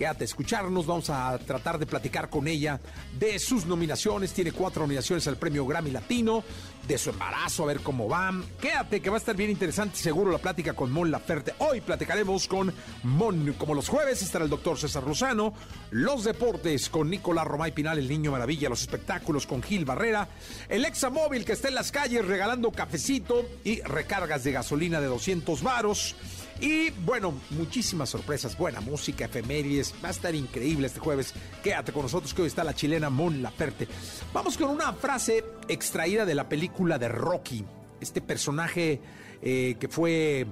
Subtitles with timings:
[0.00, 2.80] quédate a escucharnos, vamos a tratar de platicar con ella
[3.18, 6.42] de sus nominaciones, tiene cuatro nominaciones al premio Grammy Latino,
[6.88, 8.42] de su embarazo, a ver cómo van.
[8.58, 11.52] Quédate que va a estar bien interesante, seguro la plática con Mon Laferte.
[11.58, 15.52] Hoy platicaremos con Mon, como los jueves estará el doctor César Lozano,
[15.90, 20.28] los deportes con Nicolás Romay Pinal, el niño maravilla, los espectáculos con Gil Barrera,
[20.70, 25.62] el examóvil que está en las calles regalando cafecito y recargas de gasolina de 200
[25.62, 26.16] varos.
[26.60, 31.32] Y bueno, muchísimas sorpresas, buena música, efemérides, va a estar increíble este jueves.
[31.64, 33.88] Quédate con nosotros que hoy está la chilena Mon Laferte.
[34.34, 37.64] Vamos con una frase extraída de la película de Rocky,
[37.98, 39.00] este personaje
[39.40, 40.46] eh, que fue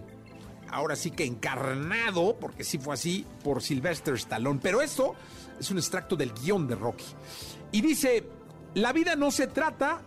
[0.70, 4.60] ahora sí que encarnado, porque sí fue así, por Sylvester Stallone.
[4.62, 5.14] Pero esto
[5.60, 7.04] es un extracto del guion de Rocky.
[7.70, 8.24] Y dice,
[8.72, 10.00] la vida no se trata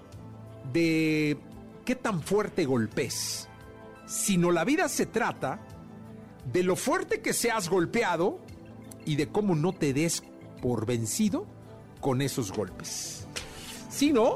[0.73, 1.37] de
[1.85, 3.47] qué tan fuerte golpes,
[4.07, 5.59] sino la vida se trata
[6.45, 8.39] de lo fuerte que seas golpeado
[9.05, 10.23] y de cómo no te des
[10.61, 11.45] por vencido
[11.99, 13.25] con esos golpes.
[13.89, 14.35] Si no,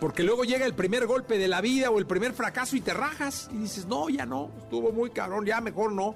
[0.00, 2.94] porque luego llega el primer golpe de la vida o el primer fracaso y te
[2.94, 6.14] rajas y dices, no, ya no, estuvo muy cabrón, ya mejor no.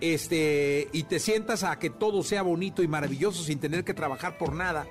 [0.00, 4.36] Este, y te sientas a que todo sea bonito y maravilloso sin tener que trabajar
[4.36, 4.86] por nada,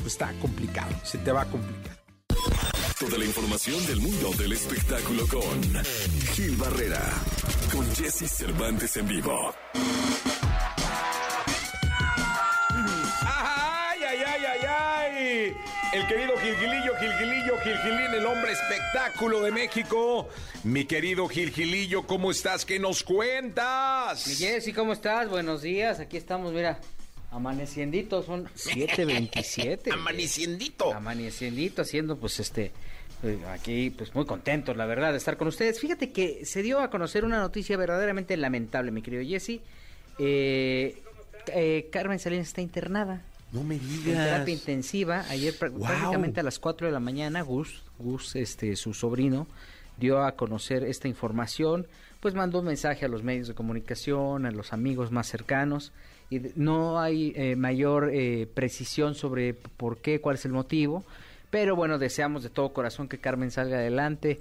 [0.00, 1.96] pues está complicado, se te va a complicar.
[2.98, 5.62] Toda la información del mundo del espectáculo con
[6.32, 7.02] Gil Barrera,
[7.76, 9.54] con Jesse Cervantes en vivo.
[13.20, 15.56] ¡Ay, ay, ay, ay, ay!
[15.92, 20.30] El querido Gilgilillo, Gilgilillo, Gilgilín, el hombre espectáculo de México.
[20.64, 22.64] Mi querido Gilgilillo, ¿cómo estás?
[22.64, 24.26] ¿Qué nos cuentas?
[24.26, 25.28] Mi Jessy, ¿cómo estás?
[25.28, 26.80] Buenos días, aquí estamos, mira,
[27.30, 29.92] amaneciendito, son 7.27.
[29.92, 30.94] Amaneciendito.
[30.94, 32.72] Amaneciendito, haciendo pues este,
[33.50, 35.80] aquí pues muy contentos, la verdad, de estar con ustedes.
[35.80, 39.60] Fíjate que se dio a conocer una noticia verdaderamente lamentable, mi querido Jesse.
[40.18, 41.02] Eh,
[41.52, 43.22] eh, Carmen Salinas está internada.
[43.52, 44.24] No me En digas.
[44.24, 45.80] terapia intensiva, ayer Wow.
[45.80, 49.46] prácticamente a las 4 de la mañana, Gus, Gus, este, su sobrino,
[49.98, 51.86] dio a conocer esta información,
[52.20, 55.92] pues mandó un mensaje a los medios de comunicación, a los amigos más cercanos,
[56.28, 61.04] y no hay eh, mayor eh, precisión sobre por qué, cuál es el motivo,
[61.56, 64.40] pero bueno, deseamos de todo corazón que Carmen salga adelante.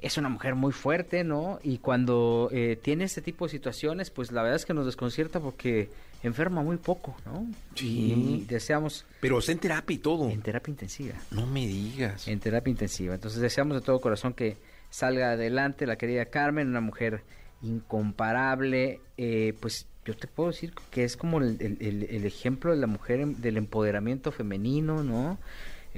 [0.00, 1.60] Es una mujer muy fuerte, ¿no?
[1.62, 5.38] Y cuando eh, tiene este tipo de situaciones, pues la verdad es que nos desconcierta
[5.38, 5.88] porque
[6.24, 7.46] enferma muy poco, ¿no?
[7.76, 8.12] Sí.
[8.42, 10.28] Y deseamos Pero está en terapia y todo.
[10.30, 11.14] en terapia intensiva.
[11.30, 12.26] No me digas.
[12.26, 13.14] En terapia intensiva.
[13.14, 14.56] Entonces deseamos de todo corazón que
[14.90, 17.22] salga adelante la querida Carmen, una mujer
[17.62, 19.00] incomparable.
[19.16, 22.78] eh, pues yo te puedo decir que es como el, el- el- el ejemplo de
[22.78, 25.38] la mujer del empoderamiento femenino, ¿no?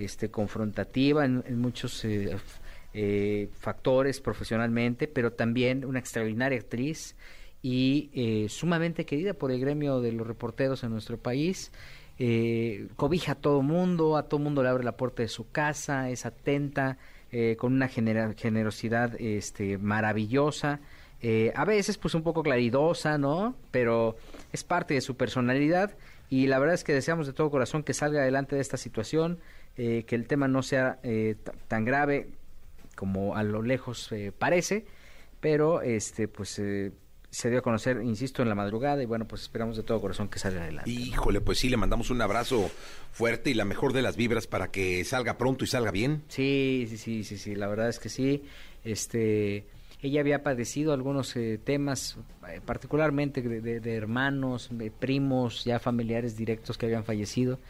[0.01, 2.37] Este, confrontativa en, en muchos eh,
[2.95, 7.15] eh, factores profesionalmente, pero también una extraordinaria actriz
[7.63, 11.71] y eh, sumamente querida por el gremio de los reporteros en nuestro país.
[12.19, 16.09] Eh, cobija a todo mundo, a todo mundo le abre la puerta de su casa,
[16.11, 16.97] es atenta,
[17.33, 20.81] eh, con una genera- generosidad este, maravillosa.
[21.55, 23.55] A veces pues un poco claridosa, ¿no?
[23.71, 24.17] Pero
[24.53, 25.93] es parte de su personalidad
[26.31, 29.39] y la verdad es que deseamos de todo corazón que salga adelante de esta situación,
[29.83, 32.29] eh, que el tema no sea eh, ta- tan grave
[32.97, 34.85] como a lo lejos eh, parece,
[35.41, 36.93] pero este pues eh,
[37.31, 40.29] se dio a conocer, insisto, en la madrugada y bueno, pues esperamos de todo corazón
[40.29, 40.91] que salga adelante.
[40.91, 42.71] Híjole, pues sí, le mandamos un abrazo
[43.13, 46.23] fuerte y la mejor de las vibras para que salga pronto y salga bien.
[46.29, 48.45] Sí, sí, sí, sí, sí, la verdad es que sí.
[48.85, 49.65] Este,
[50.03, 52.17] ella había padecido algunos eh, temas,
[52.49, 57.61] eh, particularmente de, de- de hermanos, de primos, ya familiares directos que habían fallecido.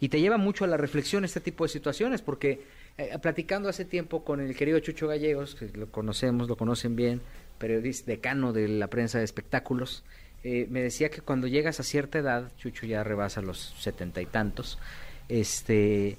[0.00, 2.62] Y te lleva mucho a la reflexión este tipo de situaciones, porque
[2.98, 7.22] eh, platicando hace tiempo con el querido Chucho Gallegos, que lo conocemos, lo conocen bien,
[7.58, 10.04] periodista, decano de la prensa de espectáculos,
[10.44, 14.26] eh, me decía que cuando llegas a cierta edad, Chucho ya rebasa los setenta y
[14.26, 14.78] tantos,
[15.28, 16.18] este,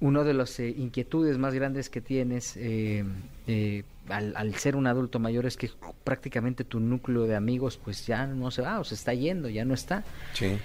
[0.00, 3.04] uno de las eh, inquietudes más grandes que tienes eh,
[3.46, 5.70] eh, al, al, ser un adulto mayor es que
[6.04, 9.64] prácticamente tu núcleo de amigos pues ya no se va o se está yendo, ya
[9.64, 10.04] no está.
[10.34, 10.58] Sí.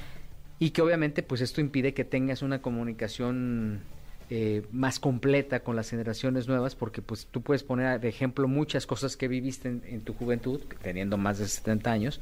[0.62, 3.80] Y que obviamente pues esto impide que tengas una comunicación
[4.30, 8.86] eh, más completa con las generaciones nuevas porque pues tú puedes poner de ejemplo muchas
[8.86, 12.22] cosas que viviste en, tu juventud, teniendo más de 70 años,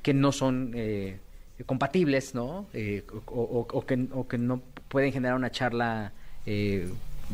[0.00, 1.18] que no son eh,
[1.66, 2.68] compatibles, ¿no?
[2.72, 6.12] Eh, o que no pueden generar una charla...
[6.46, 6.88] Eh,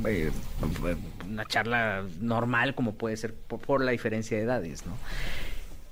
[0.04, 0.32] eh,
[1.28, 4.96] una charla normal como puede ser por, por la diferencia de edades, ¿no?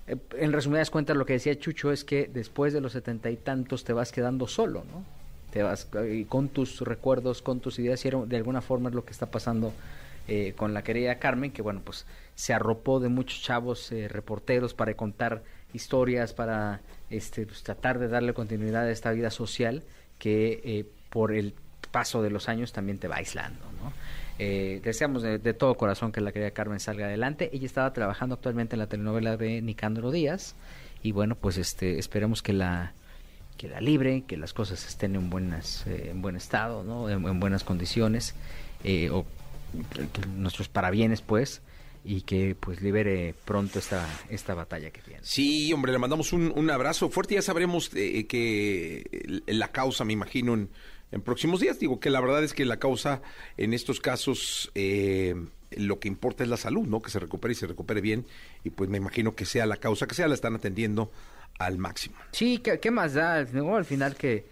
[0.08, 3.36] Eh, en resumidas cuentas lo que decía Chucho es que después de los setenta y
[3.36, 5.04] tantos te vas quedando solo, ¿no?
[5.52, 9.04] Te vas eh, con tus recuerdos, con tus ideas y de alguna forma es lo
[9.04, 9.72] que está pasando
[10.30, 14.74] eh, con la querida Carmen, que bueno, pues se arropó de muchos chavos eh, reporteros
[14.74, 19.84] para contar historias, para este, pues, tratar de darle continuidad a esta vida social
[20.18, 21.54] que eh, por el
[21.90, 23.90] paso de los años también te va aislando, ¿no?
[24.38, 27.50] Eh, deseamos de, de, todo corazón que la querida Carmen salga adelante.
[27.52, 30.54] Ella estaba trabajando actualmente en la telenovela de Nicandro Díaz
[31.02, 32.94] y bueno, pues este esperemos que la
[33.56, 37.10] que la libre, que las cosas estén en buenas eh, en buen estado, ¿no?
[37.10, 38.34] En, en buenas condiciones
[38.84, 39.26] eh, o
[39.92, 41.60] que nuestros parabienes pues
[42.04, 45.20] y que pues libere pronto esta esta batalla que tiene.
[45.22, 47.34] Sí, hombre, le mandamos un, un abrazo fuerte.
[47.34, 50.70] Ya sabremos eh, que la causa, me imagino, en,
[51.10, 51.78] en, próximos días.
[51.78, 53.22] Digo que la verdad es que la causa
[53.56, 55.34] en estos casos eh,
[55.70, 57.02] lo que importa es la salud, ¿no?
[57.02, 58.26] Que se recupere y se recupere bien.
[58.64, 61.10] Y pues me imagino que sea la causa que sea, la están atendiendo
[61.58, 62.16] al máximo.
[62.32, 63.44] Sí, ¿qué, qué más da?
[63.44, 63.76] ¿no?
[63.76, 64.46] Al final que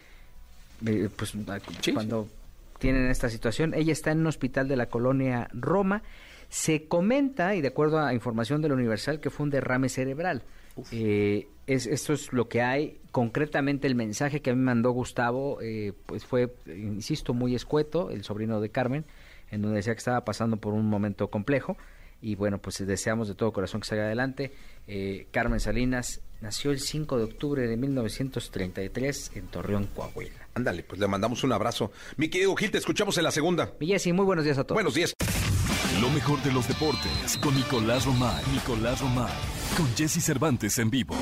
[0.85, 1.35] eh, pues
[1.81, 2.31] sí, cuando sí.
[2.79, 6.03] tienen esta situación, ella está en un hospital de la colonia Roma.
[6.49, 10.43] Se comenta, y de acuerdo a información de la Universal, que fue un derrame cerebral.
[10.93, 13.01] Eh, es, esto es lo que hay.
[13.11, 18.11] Concretamente, el mensaje que a mí me mandó Gustavo, eh, pues fue, insisto, muy escueto,
[18.11, 19.05] el sobrino de Carmen,
[19.51, 21.77] en donde decía que estaba pasando por un momento complejo.
[22.21, 24.53] Y bueno, pues deseamos de todo corazón que salga adelante.
[24.87, 30.49] Eh, Carmen Salinas nació el 5 de octubre de 1933 en Torreón, Coahuila.
[30.55, 31.93] Ándale, pues le mandamos un abrazo.
[32.17, 33.73] Mi querido Gil, te escuchamos en la segunda.
[33.81, 34.77] Jessy, muy buenos días a todos.
[34.77, 35.13] Buenos días.
[36.07, 38.45] Lo mejor de los deportes con Nicolás Romay.
[38.53, 39.33] Nicolás Romay.
[39.77, 41.17] Con Jesse Cervantes en vivo.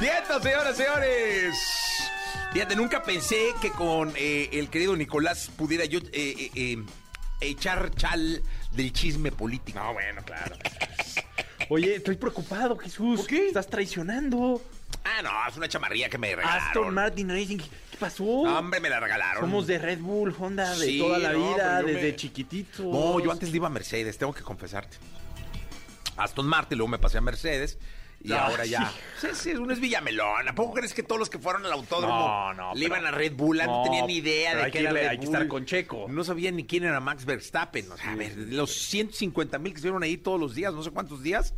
[0.00, 1.54] ¡Dietas, señoras, señores!
[2.52, 6.84] Fíjate, nunca pensé que con eh, el querido Nicolás pudiera yo eh, eh,
[7.40, 8.42] echar chal
[8.72, 9.78] del chisme político.
[9.78, 10.56] No, bueno, claro.
[11.68, 13.20] Oye, estoy preocupado, Jesús.
[13.20, 13.46] ¿Por qué?
[13.46, 14.60] Estás traicionando.
[15.04, 16.68] Ah, no, es una chamarría que me regalaron.
[16.68, 18.24] Aston Martin Racing, ¿qué pasó?
[18.24, 19.40] No, hombre, me la regalaron.
[19.40, 22.16] Somos de Red Bull, Honda, de sí, toda la no, vida, desde me...
[22.16, 22.84] chiquitito.
[22.84, 24.96] No, yo antes le iba a Mercedes, tengo que confesarte.
[26.16, 27.78] Aston Martin, luego me pasé a Mercedes.
[28.24, 28.92] Y ah, ahora ya.
[29.20, 29.26] Sí.
[29.32, 30.48] sí, sí, uno es Villamelón.
[30.48, 33.10] ¿A poco crees que todos los que fueron al autódromo no, no, le iban a
[33.10, 33.58] Red Bull?
[33.58, 35.26] No, no tenían ni idea de que era irle, Red Hay Bull.
[35.26, 36.06] que estar con Checo.
[36.08, 37.90] No sabían ni quién era Max Verstappen.
[37.90, 40.92] O sea, a ver, los 150 mil que estuvieron ahí todos los días, no sé
[40.92, 41.52] cuántos días.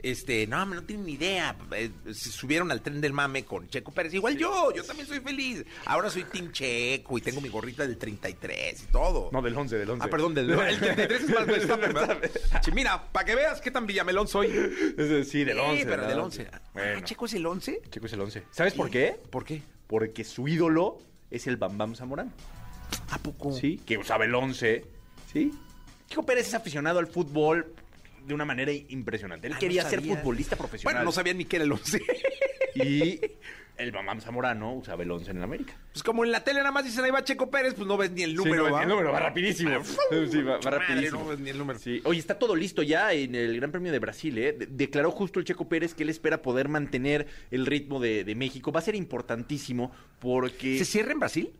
[0.00, 1.56] Este, no, no tienen ni idea.
[1.72, 4.14] Eh, se subieron al tren del mame con Checo Pérez.
[4.14, 5.64] Igual yo, yo también soy feliz.
[5.86, 9.30] Ahora soy Team Checo y tengo mi gorrita del 33 y todo.
[9.32, 10.06] No, del 11, del 11.
[10.06, 12.18] Ah, perdón, del el 33 es más Verstappen, ¿verdad?
[12.62, 14.48] Sí, mira, para que veas qué tan villamelón soy.
[15.24, 15.78] Sí, del 11.
[15.78, 16.50] Sí, pero del 11.
[16.74, 16.98] Bueno.
[16.98, 17.82] Ah, ¿Checo es el 11?
[17.90, 18.44] Checo es el 11.
[18.52, 19.18] ¿Sabes por qué?
[19.30, 19.62] ¿Por qué?
[19.88, 20.98] Porque su ídolo
[21.30, 22.32] es el Bam Bam Zamorano.
[23.10, 23.52] ¿A poco?
[23.52, 24.84] Sí, que usaba el 11.
[25.32, 25.52] Sí.
[26.06, 27.74] Checo Pérez es aficionado al fútbol
[28.28, 29.46] de una manera impresionante.
[29.48, 30.94] Él Ah, quería no ser futbolista profesional.
[30.94, 32.00] Bueno, no sabía ni qué era el 11.
[32.74, 33.20] Y
[33.78, 35.74] el Bam Zamorano usaba el 11 en el América.
[35.92, 38.10] Pues como en la tele nada más dicen ahí va Checo Pérez, pues no ves
[38.12, 38.82] ni el número, sí, no, ¿va?
[38.82, 39.70] el número va rapidísimo.
[39.70, 41.20] Ah, sí, va, va madre, rapidísimo.
[41.22, 41.78] no ves ni el número.
[41.78, 42.00] Sí.
[42.04, 44.52] Oye, está todo listo ya en el Gran Premio de Brasil, ¿eh?
[44.52, 48.34] De declaró justo el Checo Pérez que él espera poder mantener el ritmo de, de
[48.34, 48.70] México.
[48.72, 50.78] Va a ser importantísimo porque...
[50.78, 51.52] ¿Se cierra en Brasil?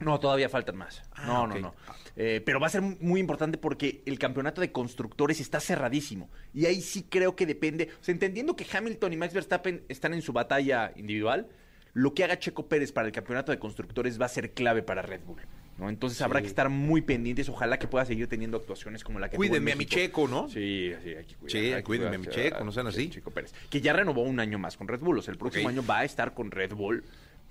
[0.00, 1.02] No, todavía faltan más.
[1.12, 1.74] Ah, no, no, no.
[2.16, 6.30] Eh, pero va a ser muy importante porque el campeonato de constructores está cerradísimo.
[6.54, 7.88] Y ahí sí creo que depende.
[8.00, 11.48] O sea, entendiendo que Hamilton y Max Verstappen están en su batalla individual,
[11.92, 15.02] lo que haga Checo Pérez para el campeonato de constructores va a ser clave para
[15.02, 15.40] Red Bull.
[15.78, 15.88] ¿no?
[15.88, 16.24] Entonces Sí.
[16.24, 17.48] habrá que estar muy pendientes.
[17.48, 19.86] Ojalá que pueda seguir teniendo actuaciones como la que tuvo en Cuídenme a mi.
[19.86, 20.46] Checo, ¿no?
[20.48, 21.50] Sí, sí, hay que cuidar.
[21.50, 23.08] Sí, hay cuídenme cuidar a mi Checo, no sean así.
[23.08, 23.54] Checo Pérez.
[23.70, 25.18] Que ya renovó un año más con Red Bull.
[25.18, 27.02] O sea, el próximo año va a estar con Red Bull.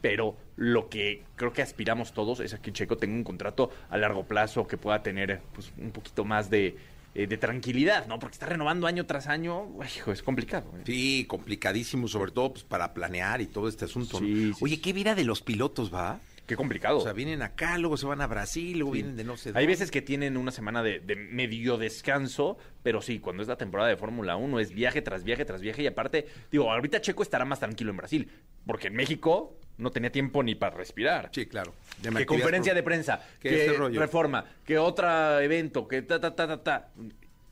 [0.01, 3.98] Pero lo que creo que aspiramos todos es a que Checo tenga un contrato a
[3.98, 6.77] largo plazo que pueda tener pues, un poquito más de,
[7.15, 8.20] eh, de tranquilidad, ¿no?
[8.20, 10.72] Porque está renovando año tras año, uy, hijo, es complicado.
[10.77, 10.82] ¿eh?
[10.86, 14.20] Sí, complicadísimo, sobre todo pues, para planear y todo este asunto.
[14.22, 14.27] ¿no?
[14.27, 14.60] Sí, sí.
[14.63, 16.20] Oye, ¿qué vida de los pilotos va?
[16.50, 16.98] Qué complicado.
[16.98, 19.01] O sea, vienen acá, luego se van a Brasil, luego Sí.
[19.03, 19.68] vienen de no sé Hay dónde.
[19.68, 23.88] veces que tienen una semana de, de medio descanso, pero sí, cuando es la temporada
[23.88, 27.46] de Fórmula 1 es viaje tras viaje tras viaje y aparte, digo, ahorita Checo estará
[27.46, 28.32] más tranquilo en Brasil,
[28.65, 31.29] porque en México no tenía tiempo ni para respirar.
[31.32, 31.72] Sí, claro.
[32.01, 34.00] De que conferencia de prensa, que que, este rollo.
[34.00, 36.89] reforma, que otro evento, que ta, ta, ta, ta, ta.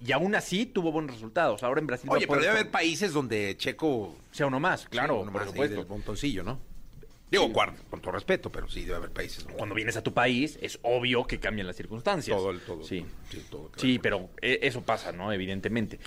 [0.05, 1.63] Y aún así tuvo buenos resultados.
[1.63, 4.15] Ahora en Brasil Oye, pero debe haber países donde Checo...
[4.31, 5.85] sea uno más, claro, sí, por supuesto.
[5.87, 6.59] montoncillo, ¿no?
[7.29, 9.43] Digo, guarda, con todo respeto, pero sí debe haber países.
[9.43, 12.37] Cuando vienes a tu país, es obvio que cambian las circunstancias.
[12.37, 13.05] Todo el- todo, Sí.
[13.29, 13.81] sí, todo, claro.
[13.81, 15.33] Sí, pero eh, eso pasa, ¿no?
[15.33, 15.99] Evidentemente.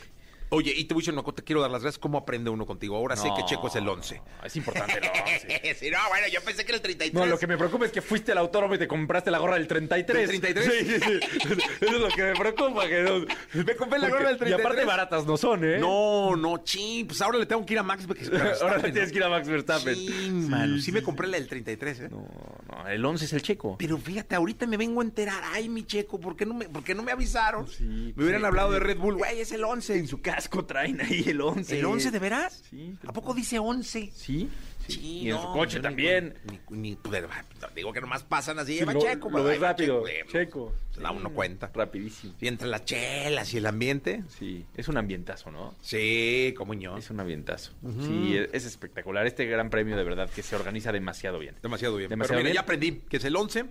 [0.53, 1.99] Oye, y te voy a decir una cosa, te quiero dar las gracias.
[2.01, 2.97] ¿Cómo aprende uno contigo?
[2.97, 4.21] Ahora sé que Checo es el 11.
[4.45, 5.75] Es importante el 11.
[5.79, 7.15] sí, no, bueno, yo pensé que era el 33.
[7.15, 9.55] No, lo que me preocupa es que fuiste al autónomo y te compraste la gorra
[9.55, 10.29] del 33.
[10.29, 10.65] ¿Del 33?
[10.65, 11.59] Sí, sí, sí.
[11.81, 12.89] Eso es lo que me preocupa.
[12.89, 14.87] Que no- Me compré la gorra del Porque- Y aparte 33.
[14.87, 15.79] baratas no son, ¿eh?
[15.79, 18.53] No, no, ching, pues ahora le tengo que ir a Max Verstappen.
[18.61, 19.95] Ahora le tienes que ir a Max Verstappen.
[19.95, 22.09] Sí, mano, sí me compré la del 33, ¿eh?
[22.11, 22.27] No,
[22.69, 23.77] no, el 11 es el checo.
[23.79, 25.43] Pero fíjate, ahorita me vengo a enterar.
[25.53, 27.69] Ay, mi checo, ¿por qué no me, por qué no me avisaron?
[27.69, 28.47] Sí, me hubieran sí.
[28.47, 29.15] hablado de Red Bull.
[29.17, 29.97] Güey, es el 11.
[29.97, 31.79] En su casco traen ahí el 11.
[31.79, 32.63] ¿El 11 de veras?
[32.71, 32.95] Sí.
[33.07, 34.11] ¿A poco dice 11?
[34.15, 34.49] Sí.
[34.89, 36.35] Sí, y en no, su coche yo también.
[36.71, 38.79] Ni, no, digo que nomás pasan así.
[38.79, 40.15] Sí, lo- checo, lo ves rápido, güey.
[40.27, 40.73] Checo.
[40.93, 41.71] Se da uno cuenta.
[41.73, 42.35] Rapidísimo.
[42.41, 44.25] Y entre las chelas y el ambiente.
[44.37, 45.77] Sí, es un ambientazo, ¿no?
[45.81, 46.97] Sí, como ño.
[46.97, 47.73] Es un ambientazo.
[48.01, 49.27] Sí, es, es espectacular.
[49.27, 51.55] Este gran premio, de verdad, que se organiza demasiado bien.
[51.63, 52.09] Demasiado bien.
[52.11, 52.55] Demasiado Pero mira, bien.
[52.55, 53.67] ya aprendí que es el 11,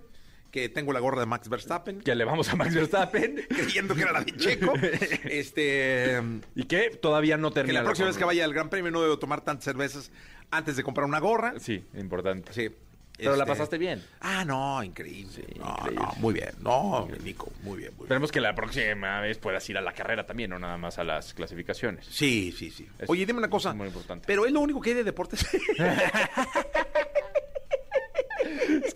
[0.51, 3.45] que tengo la gorra de Max Verstappen, Que le vamos a Max Verstappen.
[3.49, 4.73] creyendo que era la de Checo.
[5.29, 6.21] este,
[6.55, 9.01] y que todavía no que termina la próxima vez que vaya al Gran Premio no
[9.01, 10.11] debo tomar tantas cervezas
[10.51, 11.51] antes de comprar una gorra.
[11.51, 11.59] 1.
[11.59, 12.51] Sí, importante.
[12.53, 12.69] Sí.
[13.17, 14.01] Pero la Este, pasaste bien.
[14.21, 15.29] Ah, no, increíble.
[15.35, 15.95] Sí, no, increíble.
[16.05, 16.49] no, muy bien.
[16.61, 18.03] No, Nico, muy bien, muy bien.
[18.03, 21.03] Esperemos que la próxima vez puedas ir a la carrera también, no nada más a
[21.03, 22.05] las clasificaciones.
[22.09, 22.87] Sí, sí, sí.
[22.97, 23.73] Es Oye, dime una cosa.
[23.73, 24.23] muy importante.
[24.25, 25.45] Pero es lo único que hay de deportes.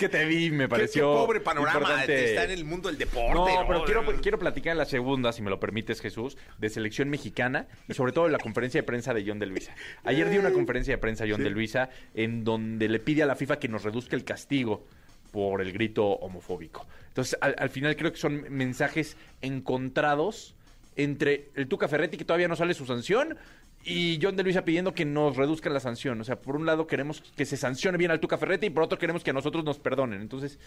[0.04, 1.14] Que te vi, me pareció.
[1.14, 2.26] Qué pobre panorama importante.
[2.26, 3.36] está en el mundo del deporte.
[3.36, 3.66] No, ¿no?
[3.66, 7.68] pero quiero, quiero platicar en la segunda, si me lo permites, Jesús, de selección mexicana
[7.88, 9.74] y sobre todo de la conferencia de prensa de John de Luisa.
[10.04, 13.38] Ayer dio una conferencia de prensa John de Luisa en donde le pide a la
[13.38, 14.86] FIFA que nos reduzca el castigo
[15.32, 16.86] por el grito homofóbico.
[17.08, 20.54] Entonces, al, al final creo que son mensajes encontrados
[20.98, 23.38] entre el Tuca Ferretti, que todavía no sale su sanción,
[23.86, 26.20] y John de Luisa pidiendo que nos reduzcan la sanción.
[26.22, 28.84] O sea, por un lado queremos que se sancione bien al Tuca Ferretti y por
[28.84, 30.22] otro queremos que a nosotros nos perdonen.
[30.22, 30.58] Entonces,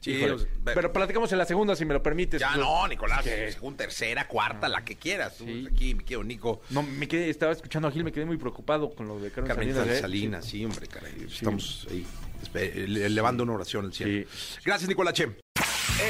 [0.00, 0.46] Sí, híjole.
[0.64, 2.40] pero platicamos en la segunda, si me lo permites.
[2.40, 3.22] Ya no, Nicolás.
[3.22, 5.36] Que- Según tercera, cuarta, la que quieras.
[5.36, 5.68] Tú, Sí.
[5.70, 6.62] Aquí, mi querido Nico.
[6.70, 9.48] No, me quedé, estaba escuchando a Gil, me quedé muy preocupado con lo de Carmen
[9.48, 9.96] Carmen Salinas.
[9.96, 10.00] ¿eh?
[10.00, 11.12] Salinas, sí, hombre, caray.
[11.30, 12.06] Estamos ahí
[12.54, 14.26] elevando una oración al cielo.
[14.34, 14.58] Sí.
[14.64, 15.28] Gracias, Nicolache.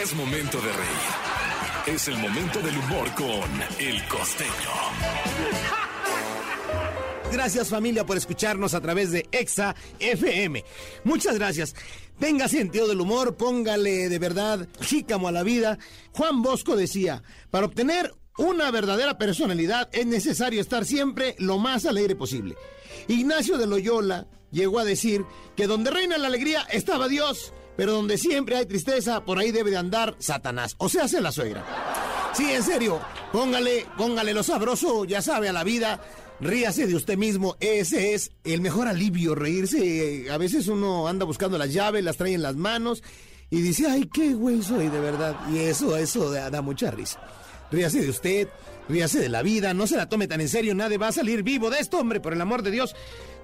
[0.02, 1.94] Es momento de reír.
[1.96, 3.50] Es el momento del humor con
[3.80, 5.61] El Costeño.
[7.32, 10.62] Gracias familia por escucharnos a través de Exa FM.
[11.04, 11.74] Muchas gracias.
[12.18, 15.78] Tenga sentido del humor, póngale de verdad jícamo a la vida.
[16.12, 22.14] Juan Bosco decía, para obtener una verdadera personalidad es necesario estar siempre lo más alegre
[22.16, 22.54] posible.
[23.08, 25.24] Ignacio de Loyola llegó a decir
[25.56, 29.70] que donde reina la alegría estaba Dios, pero donde siempre hay tristeza, por ahí debe
[29.70, 31.64] de andar Satanás, o sea, hace la suegra.
[32.34, 32.98] Sí, en serio,
[33.30, 36.00] póngale, póngale lo sabroso, ya sabe, a la vida.
[36.42, 40.26] Ríase de usted mismo, ese es el mejor alivio, reírse.
[40.28, 43.04] A veces uno anda buscando las llaves, las trae en las manos
[43.48, 45.36] y dice, ay, qué güey soy de verdad.
[45.52, 47.20] Y eso, eso da, da mucha risa.
[47.70, 48.48] Ríase de usted,
[48.88, 51.44] ríase de la vida, no se la tome tan en serio, nadie va a salir
[51.44, 52.96] vivo de esto, hombre, por el amor de Dios.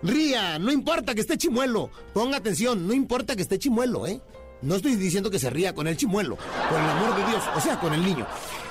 [0.03, 4.21] Ría, no importa que esté chimuelo, ponga atención, no importa que esté chimuelo, ¿eh?
[4.61, 7.61] No estoy diciendo que se ría con el chimuelo, por el amor de Dios, o
[7.61, 8.27] sea, con el niño.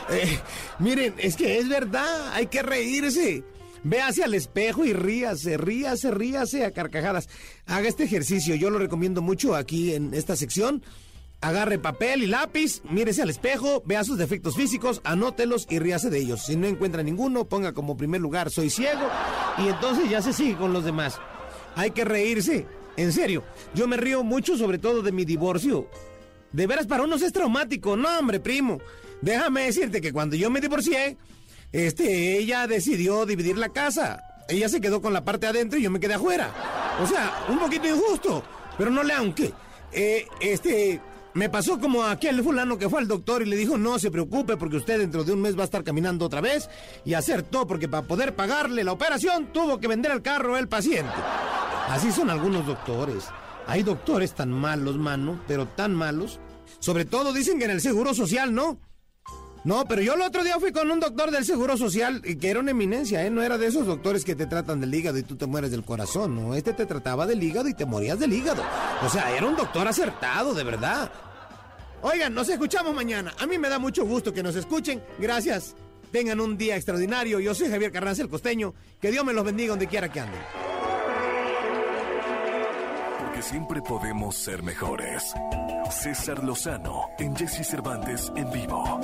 [0.10, 0.38] Eh,
[0.80, 3.46] miren, es que es verdad, hay que reírse.
[3.84, 7.30] Véase al espejo y ríase, ríase, ríase a carcajadas.
[7.66, 10.84] Haga este ejercicio, yo lo recomiendo mucho aquí en esta sección.
[11.40, 16.20] Agarre papel y lápiz, mírese al espejo, vea sus defectos físicos, anótelos y ríase de
[16.20, 16.44] ellos.
[16.46, 19.08] Si no encuentra ninguno, ponga como primer lugar soy ciego
[19.60, 21.20] y entonces ya se sigue con los demás.
[21.76, 22.66] Hay que reírse,
[22.98, 23.44] en serio.
[23.76, 25.88] Yo me río mucho sobre todo de mi divorcio.
[26.52, 27.96] De veras, para unos es traumático.
[27.96, 28.80] No, hombre, primo.
[29.22, 31.18] Déjame decirte que cuando yo me divorcié,
[31.72, 34.24] este, ella decidió dividir la casa.
[34.50, 36.52] Ella se quedó con la parte adentro y yo me quedé afuera.
[37.02, 38.44] O sea, un poquito injusto,
[38.78, 39.54] pero no le aunque.
[39.92, 41.02] Eh, este,
[41.34, 44.58] me pasó como aquel fulano que fue al doctor y le dijo, no se preocupe
[44.58, 46.70] porque usted dentro de un mes va a estar caminando otra vez
[47.06, 50.68] y hacer todo porque para poder pagarle la operación tuvo que vender el carro el
[50.68, 51.14] paciente.
[51.90, 53.26] Así son algunos doctores.
[53.68, 56.40] Hay doctores tan malos, mano, pero tan malos.
[56.80, 58.80] Sobre todo dicen que en el seguro social, ¿no?
[59.68, 62.62] No, pero yo el otro día fui con un doctor del Seguro Social que era
[62.62, 63.30] una eminencia, ¿eh?
[63.30, 65.84] No era de esos doctores que te tratan del hígado y tú te mueres del
[65.84, 66.56] corazón, ¿no?
[66.56, 68.64] Este te trataba del hígado y te morías del hígado.
[69.06, 71.12] O sea, era un doctor acertado, de verdad.
[72.02, 73.34] Oigan, nos escuchamos mañana.
[73.40, 75.04] A mí me da mucho gusto que nos escuchen.
[75.20, 75.76] Gracias.
[76.14, 77.42] Tengan un día extraordinario.
[77.42, 78.74] Yo soy Javier Carranza el Costeño.
[79.02, 80.77] Que Dios me los bendiga donde quiera que anden.
[83.38, 85.32] Porque siempre podemos ser mejores.
[85.92, 89.00] César Lozano en Jesse Cervantes en vivo.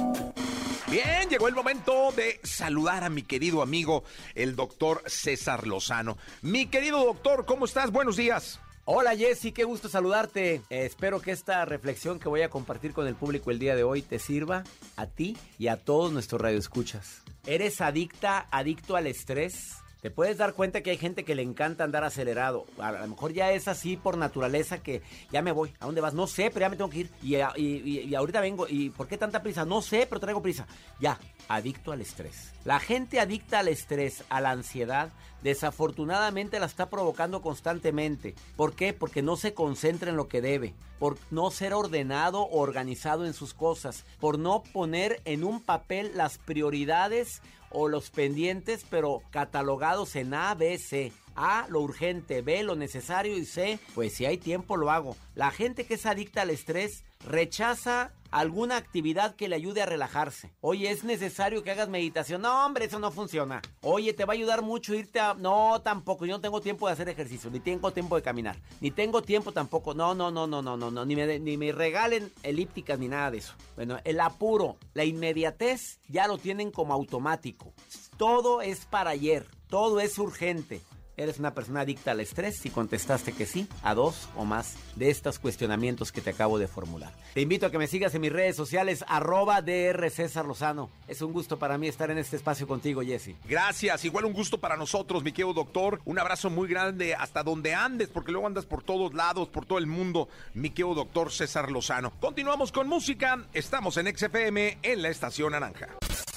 [0.89, 6.17] Bien, llegó el momento de saludar a mi querido amigo, el doctor César Lozano.
[6.41, 7.91] Mi querido doctor, ¿cómo estás?
[7.91, 8.59] Buenos días.
[8.85, 10.55] Hola Jessy, qué gusto saludarte.
[10.55, 13.83] Eh, espero que esta reflexión que voy a compartir con el público el día de
[13.83, 14.63] hoy te sirva
[14.95, 17.21] a ti y a todos nuestros radioescuchas.
[17.45, 19.82] ¿Eres adicta, adicto al estrés?
[20.03, 22.65] Te puedes dar cuenta que hay gente que le encanta andar acelerado.
[22.77, 25.73] A lo mejor ya es así por naturaleza que ya me voy.
[25.79, 26.13] ¿A dónde vas?
[26.13, 27.09] No sé, pero ya me tengo que ir.
[27.21, 28.67] Y, ahorita vengo.
[28.67, 29.63] ¿Y por qué tanta prisa?
[29.63, 30.67] No sé, pero traigo prisa.
[30.99, 31.17] Ya,
[31.47, 32.51] adicto al estrés.
[32.65, 35.09] La gente adicta al estrés, a la ansiedad,
[35.43, 38.33] desafortunadamente la está provocando constantemente.
[38.55, 38.93] ¿Por qué?
[38.93, 43.33] Porque no se concentra en lo que debe, por no ser ordenado o organizado en
[43.33, 50.15] sus cosas, por no poner en un papel las prioridades o los pendientes, pero catalogados
[50.15, 51.11] en A, B, C.
[51.35, 55.17] A, lo urgente, B, lo necesario y C, pues si hay tiempo lo hago.
[55.33, 60.51] La gente que es adicta al estrés rechaza alguna actividad que le ayude a relajarse.
[60.59, 62.41] Oye, es necesario que hagas meditación.
[62.41, 63.61] No, hombre, eso no funciona.
[63.81, 65.35] Oye, te va a ayudar mucho irte a...
[65.35, 66.25] No, tampoco.
[66.25, 69.51] Yo no tengo tiempo de hacer ejercicio, ni tengo tiempo de caminar, ni tengo tiempo
[69.51, 69.93] tampoco.
[69.93, 71.05] No, no, no, no, no, no, no.
[71.05, 73.53] Ni me, ni me regalen elípticas ni nada de eso.
[73.75, 77.71] Bueno, el apuro, la inmediatez ya lo tienen como automático.
[78.17, 79.45] Todo es para ayer.
[79.67, 80.81] Todo es urgente.
[81.15, 82.57] ¿Eres una persona adicta al estrés?
[82.57, 86.67] Si contestaste que sí, a dos o más de estos cuestionamientos que te acabo de
[86.67, 87.13] formular.
[87.35, 90.89] Te invito a que me sigas en mis redes sociales, arroba DR César Lozano.
[91.07, 93.35] Es un gusto para mí estar en este espacio contigo, Jesse.
[93.47, 96.01] Gracias, igual un gusto para nosotros, mi querido doctor.
[96.05, 99.77] Un abrazo muy grande hasta donde andes, porque luego andas por todos lados, por todo
[99.77, 102.11] el mundo, mi querido doctor César Lozano.
[102.19, 105.89] Continuamos con música, estamos en XFM en la Estación Naranja.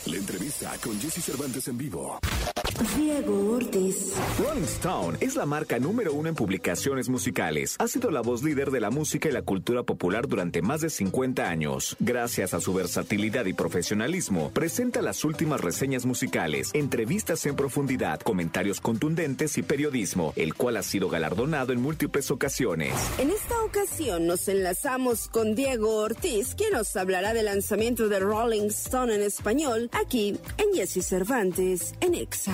[0.06, 2.20] La entrevista con Jesse Cervantes en vivo.
[2.96, 4.12] Diego Ortiz.
[4.38, 7.74] Rolling Stone es la marca número uno en publicaciones musicales.
[7.78, 10.90] Ha sido la voz líder de la música y la cultura popular durante más de
[10.90, 11.96] 50 años.
[12.00, 18.80] Gracias a su versatilidad y profesionalismo, presenta las últimas reseñas musicales, entrevistas en profundidad, comentarios
[18.82, 22.92] contundentes y periodismo, el cual ha sido galardonado en múltiples ocasiones.
[23.18, 28.66] En esta ocasión nos enlazamos con Diego Ortiz, quien nos hablará del lanzamiento de Rolling
[28.66, 32.52] Stone en español, aquí en Jesse Cervantes, en Exa.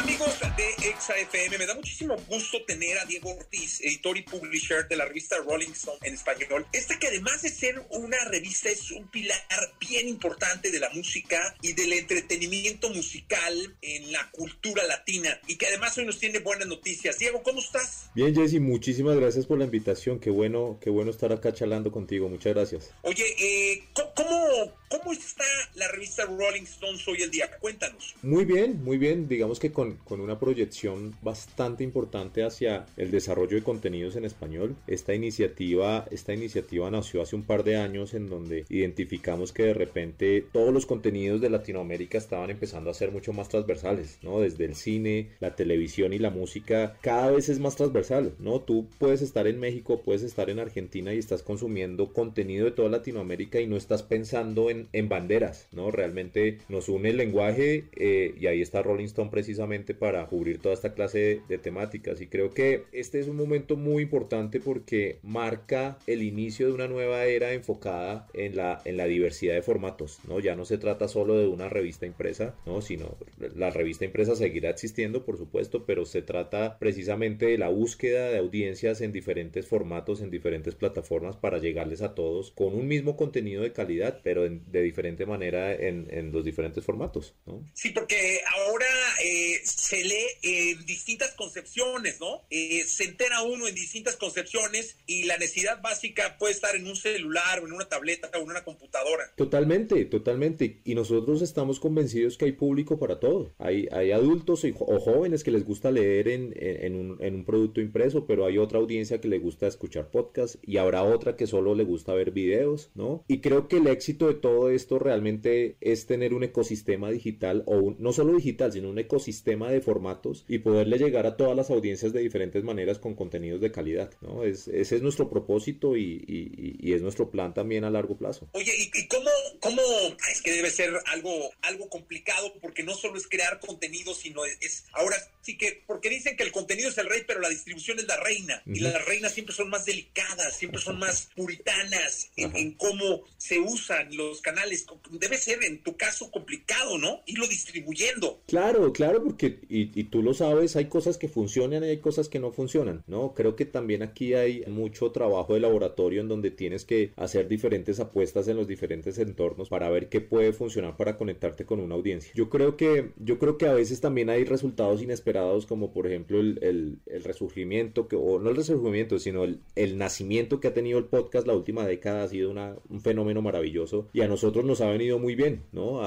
[0.00, 4.86] Amigos de Exa FM, me da muchísimo gusto tener a Diego Ortiz, editor y publisher
[4.88, 6.66] de la revista Rolling Stone en español.
[6.72, 9.36] Esta que además de ser una revista es un pilar
[9.80, 15.66] bien importante de la música y del entretenimiento musical en la cultura latina y que
[15.66, 17.18] además hoy nos tiene buenas noticias.
[17.18, 18.10] Diego, ¿cómo estás?
[18.14, 20.20] Bien, Jesse, muchísimas gracias por la invitación.
[20.20, 22.28] Qué bueno, qué bueno estar acá charlando contigo.
[22.28, 22.90] Muchas gracias.
[23.02, 27.50] Oye, eh, ¿cómo, ¿cómo está la revista Rolling Stone hoy el día?
[27.58, 28.14] Cuéntanos.
[28.22, 29.28] Muy bien, muy bien.
[29.28, 34.76] Digamos que con, con, una proyección bastante importante hacia el desarrollo de contenidos en español.
[34.86, 39.74] Esta iniciativa, esta iniciativa nació hace un par de años en donde identificamos que de
[39.74, 44.40] repente todos los contenidos de Latinoamérica estaban empezando a ser mucho más transversales, ¿no?
[44.40, 48.60] Desde el cine, la televisión y la música cada vez es más transversal, ¿no?
[48.60, 52.88] Tú puedes estar en México, puedes estar en Argentina y estás consumiendo contenido de toda
[52.88, 55.90] Latinoamérica y no estás pensando en, en banderas, ¿no?
[55.90, 59.55] Realmente nos une el lenguaje eh, y ahí está Rolling Stone precisamente
[59.98, 63.76] para cubrir toda esta clase de, de, temáticas y creo que este es un momento
[63.76, 69.06] muy importante porque marca el inicio de una nueva era enfocada en la, en la
[69.06, 70.40] diversidad de formatos, ¿no?
[70.40, 72.80] Ya no se trata solo de una revista impresa, ¿no?
[72.80, 73.16] Sino
[73.54, 78.38] la revista impresa seguirá existiendo, por supuesto, pero se trata precisamente de la búsqueda de
[78.38, 83.62] audiencias en diferentes formatos, en diferentes plataformas para llegarles a todos con un mismo contenido
[83.62, 87.62] de calidad, pero en, de diferente manera en, en, los diferentes formatos, ¿no?
[87.74, 88.86] Sí, porque ahora
[89.24, 92.42] eh, se lee en distintas concepciones, ¿no?
[92.50, 96.96] Eh, se entera uno en distintas concepciones y la necesidad básica puede estar en un
[96.96, 99.32] celular o en una tableta o en una computadora.
[99.36, 100.80] Totalmente, totalmente.
[100.84, 103.54] Y nosotros estamos convencidos que hay público para todo.
[103.58, 107.44] Hay, hay adultos y, o jóvenes que les gusta leer en, en, un, en un
[107.44, 111.46] producto impreso, pero hay otra audiencia que le gusta escuchar podcast y habrá otra que
[111.46, 113.24] solo le gusta ver videos, ¿no?
[113.28, 117.76] Y creo que el éxito de todo esto realmente es tener un ecosistema digital o
[117.76, 121.70] un, no solo digital, sino un ecosistema de formatos y poderle llegar a todas las
[121.70, 124.44] audiencias de diferentes maneras con contenidos de calidad, ¿no?
[124.44, 128.48] Es, ese es nuestro propósito y, es nuestro plan también a largo plazo.
[128.52, 129.30] Oye, ¿y, y cómo,
[129.66, 129.82] ¿Cómo?
[130.30, 134.84] Es que debe ser algo, algo complicado porque no solo es crear contenido, sino es,
[134.92, 138.06] ahora sí que, porque dicen que el contenido es el rey, pero la distribución es
[138.06, 138.62] la reina.
[138.66, 144.16] Y las reinas siempre son más delicadas, siempre son más puritanas en, cómo se usan
[144.16, 144.86] los canales.
[145.10, 147.22] Debe ser en tu caso complicado, ¿no?
[147.26, 148.42] Irlo distribuyendo.
[148.46, 152.28] Claro, claro, porque, y, y tú lo sabes, hay cosas que funcionan y hay cosas
[152.28, 153.34] que no funcionan, ¿no?
[153.34, 158.00] Creo que también aquí hay mucho trabajo de laboratorio en donde tienes que hacer diferentes
[158.00, 162.32] apuestas en los diferentes entornos para ver qué puede funcionar para conectarte con una audiencia.
[162.34, 166.38] Yo creo que, yo creo que a veces también hay resultados inesperados como por ejemplo
[166.38, 171.54] el, resurgimiento, o no el resurgimiento, sino el, nacimiento que ha tenido el podcast la
[171.54, 175.62] última década ha sido un fenómeno maravilloso y a nosotros nos ha venido muy bien,
[175.72, 176.00] ¿no?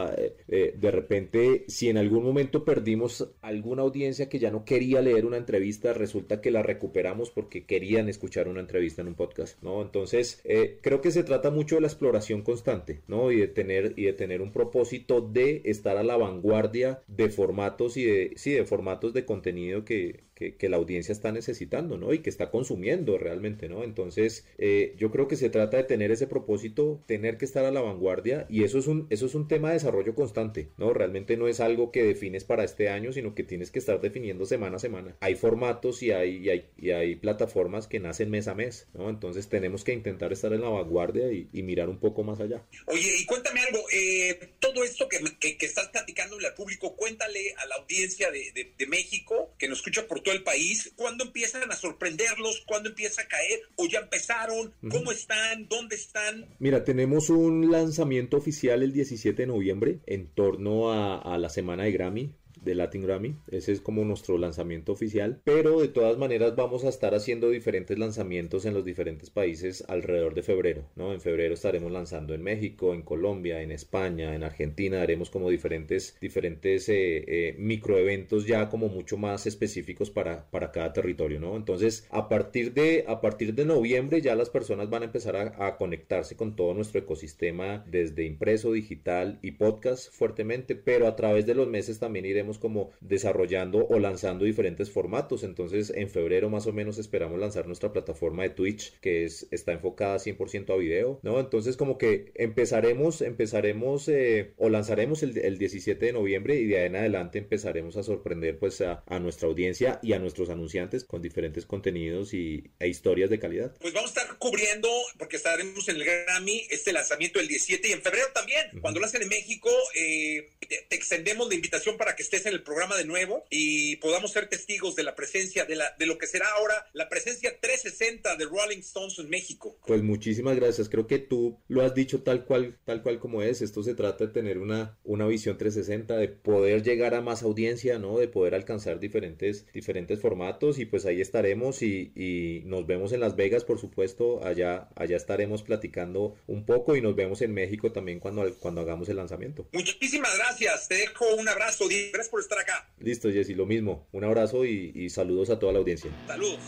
[0.49, 5.25] Eh, de repente, si en algún momento perdimos alguna audiencia que ya no quería leer
[5.25, 9.81] una entrevista, resulta que la recuperamos porque querían escuchar una entrevista en un podcast, ¿no?
[9.81, 13.31] Entonces, eh, creo que se trata mucho de la exploración constante, ¿no?
[13.39, 18.06] De tener, y de tener un propósito de estar a la vanguardia de formatos y
[18.06, 22.13] de, sí, de formatos de contenido que, que, la audiencia está necesitando, ¿no?
[22.13, 23.84] Y que está consumiendo realmente, ¿no?
[23.84, 27.71] Entonces, eh, yo creo que se trata de tener ese propósito, tener que estar a
[27.71, 30.93] la vanguardia y eso es un, eso es un tema de desarrollo constante, ¿no?
[30.93, 34.45] Realmente no es algo que defines para este año, sino que tienes que estar definiendo
[34.45, 35.17] semana a semana.
[35.19, 39.10] Hay formatos y hay, y hay, y hay plataformas que nacen mes a mes, ¿no?
[39.10, 42.65] Entonces tenemos que intentar estar en la vanguardia y, mirar un poco más allá.
[42.88, 47.65] Oye, y cuéntame algo, eh, todo esto que, que, estás platicándole al público, cuéntale a
[47.67, 51.71] la audiencia de, de, de México que nos escucha por todo el país, ¿cuándo empiezan
[51.71, 52.63] a sorprenderlos?
[52.67, 53.61] ¿Cuándo empieza a caer?
[53.75, 54.71] ¿O ya empezaron?
[54.89, 55.67] ¿Cómo están?
[55.67, 56.45] ¿Dónde están?
[56.59, 61.83] Mira, tenemos un lanzamiento oficial el 17 de noviembre en torno a, a la semana
[61.83, 62.31] de Grammy
[62.69, 63.36] de Latin Grammy.
[63.47, 65.41] Ese es como nuestro lanzamiento oficial.
[65.43, 70.36] Pero de todas maneras vamos a estar haciendo diferentes lanzamientos en los diferentes países alrededor
[70.36, 70.84] de febrero.
[70.95, 71.13] ¿no?
[71.13, 75.01] En febrero estaremos lanzando en México, en Colombia, en España, en Argentina.
[75.01, 80.93] Haremos como diferentes, diferentes eh, eh, microeventos ya como mucho más específicos para, para cada
[80.93, 81.39] territorio.
[81.39, 81.55] ¿no?
[81.55, 85.67] Entonces a partir, de, a partir de noviembre ya las personas van a empezar a,
[85.67, 90.75] a conectarse con todo nuestro ecosistema desde impreso, digital y podcast fuertemente.
[90.75, 95.43] Pero a través de los meses también iremos como desarrollando o lanzando diferentes formatos.
[95.43, 99.72] Entonces, en febrero más o menos esperamos lanzar nuestra plataforma de Twitch, que es, está
[99.72, 101.39] enfocada 100% a video, ¿no?
[101.39, 106.80] Entonces, como que empezaremos, empezaremos eh, o lanzaremos el, el, 17 de noviembre y de
[106.80, 111.04] ahí en adelante empezaremos a sorprender pues a, a, nuestra audiencia y a nuestros anunciantes
[111.04, 113.76] con diferentes contenidos y, e historias de calidad.
[113.80, 117.91] Pues vamos a estar cubriendo, porque estaremos en el Grammy, este lanzamiento el 17 y
[117.91, 120.50] en febrero también, cuando lo hacen en México, eh,
[120.88, 124.47] te extendemos la invitación para que estés en el programa de nuevo y podamos ser
[124.47, 128.45] testigos de la presencia, de, la, de lo que será ahora la presencia 360 de
[128.45, 129.78] Rolling Stones en México.
[129.86, 130.89] Pues muchísimas gracias.
[130.89, 133.62] Creo que tú lo has dicho tal cual, tal cual como es.
[133.62, 137.99] Esto se trata de tener una, una visión 360, de poder llegar a más audiencia,
[137.99, 138.17] ¿no?
[138.17, 143.19] De poder alcanzar diferentes, diferentes formatos y pues ahí estaremos y, y nos vemos en
[143.19, 144.43] Las Vegas, por supuesto.
[144.43, 149.10] Allá, allá estaremos platicando un poco y nos vemos en México también cuando, cuando hagamos
[149.10, 149.67] el lanzamiento.
[149.73, 150.88] Muchísimas gracias.
[150.88, 151.86] Te dejo un abrazo.
[151.88, 152.89] Gracias por estar acá.
[152.99, 154.07] Listo, Jessy, lo mismo.
[154.11, 156.11] Un abrazo y, saludos a toda la audiencia.
[156.27, 156.59] Saludos.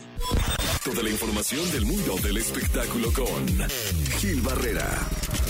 [0.84, 3.48] Toda la información del mundo del espectáculo con
[4.18, 4.88] Gil Barrera,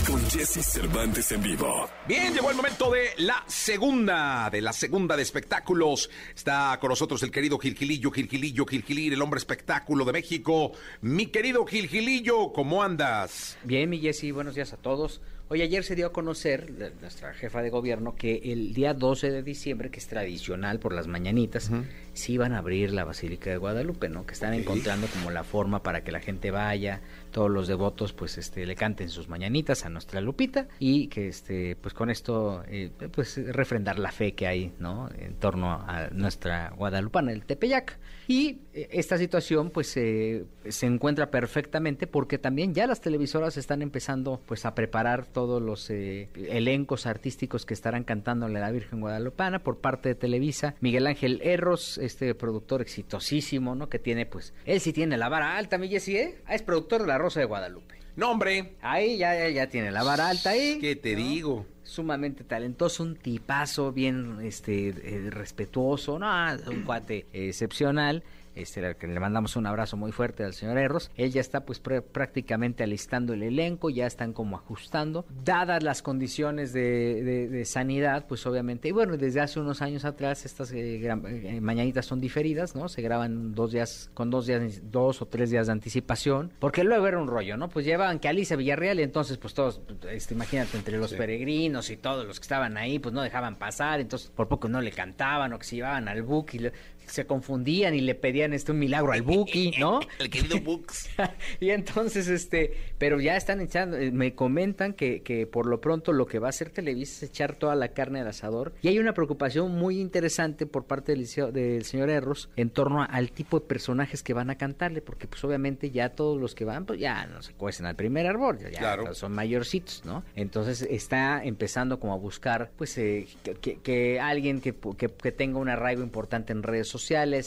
[0.05, 1.89] con Jesse Cervantes en vivo.
[2.05, 6.09] Bien, llegó el momento de la segunda, de la segunda de espectáculos.
[6.35, 10.73] Está con nosotros el querido Gilgilillo, Gilgilillo, Gilgilir, el hombre espectáculo de México.
[10.99, 13.57] Mi querido Gilgilillo, ¿cómo andas?
[13.63, 15.21] Bien, mi Jesse, buenos días a todos.
[15.53, 19.43] Hoy ayer se dio a conocer, nuestra jefa de gobierno, que el día 12 de
[19.43, 21.69] diciembre, que es tradicional por las mañanitas,
[22.13, 24.25] sí iban a abrir la Basílica de Guadalupe, ¿no?
[24.25, 28.37] Que están encontrando como la forma para que la gente vaya, todos los devotos pues
[28.37, 32.91] este le canten sus mañanitas a nuestra Lupita y que este pues con esto eh,
[33.11, 35.09] pues refrendar la fe que hay, ¿no?
[35.17, 37.97] En torno a nuestra guadalupana, el Tepeyac.
[38.27, 40.45] Y eh, esta situación pues se
[40.85, 46.29] encuentra perfectamente porque también ya las televisoras están empezando pues a preparar todos los eh,
[46.35, 50.75] elencos artísticos que estarán cantándole a la Virgen Guadalupana por parte de Televisa.
[50.81, 53.89] Miguel Ángel Erros, este productor exitosísimo, ¿no?
[53.89, 56.41] Que tiene, pues, él sí tiene la vara alta, mi Jessy, ¿eh?
[56.45, 57.95] Ah, es productor de La Rosa de Guadalupe.
[58.15, 58.75] No, hombre.
[58.81, 60.77] Ahí ya, ya, tiene la vara alta ahí.
[60.79, 61.65] ¿Qué te digo?
[61.83, 66.27] Sumamente talentoso, un tipazo bien este eh, respetuoso, no,
[66.67, 68.23] un cuate excepcional
[68.55, 71.11] este, que le mandamos un abrazo muy fuerte al señor Erros.
[71.15, 75.25] Él ya está pues pr- prácticamente alistando el elenco, ya están como ajustando.
[75.43, 80.05] Dadas las condiciones de, de- de sanidad, pues obviamente, y bueno, desde hace unos años
[80.05, 82.87] atrás estas eh, eh, mañanitas son diferidas, ¿no?
[82.89, 87.07] Se graban dos días, con dos días, dos o tres días de anticipación, porque luego
[87.07, 87.69] era un rollo, ¿no?
[87.69, 91.97] Pues llevaban que Alicia Villarreal y entonces pues todos, este, imagínate, entre los peregrinos y
[91.97, 95.53] todos los que estaban ahí, pues no dejaban pasar, entonces por poco no le cantaban
[95.53, 96.73] o que se llevaban al Buki, le-
[97.11, 99.99] se confundían y le pedían este un milagro al Buki, ¿no?
[100.19, 101.09] El querido Books.
[101.59, 106.13] y entonces, este, pero ya están echando, eh, me comentan que, que por lo pronto
[106.13, 108.73] lo que va a hacer Televisa es echar toda la carne al asador.
[108.81, 113.31] Y hay una preocupación muy interesante por parte del, señor Erros en torno a- al
[113.31, 116.85] tipo de personajes que van a cantarle, porque pues obviamente ya todos los que van,
[116.85, 119.13] pues ya no se cuecen al primer árbol, ya, Claro.
[119.13, 120.23] son mayorcitos, ¿no?
[120.35, 125.31] Entonces está empezando como a buscar, pues, eh, que, que- que alguien que, que, que
[125.31, 127.00] tenga un arraigo importante en redes sociales,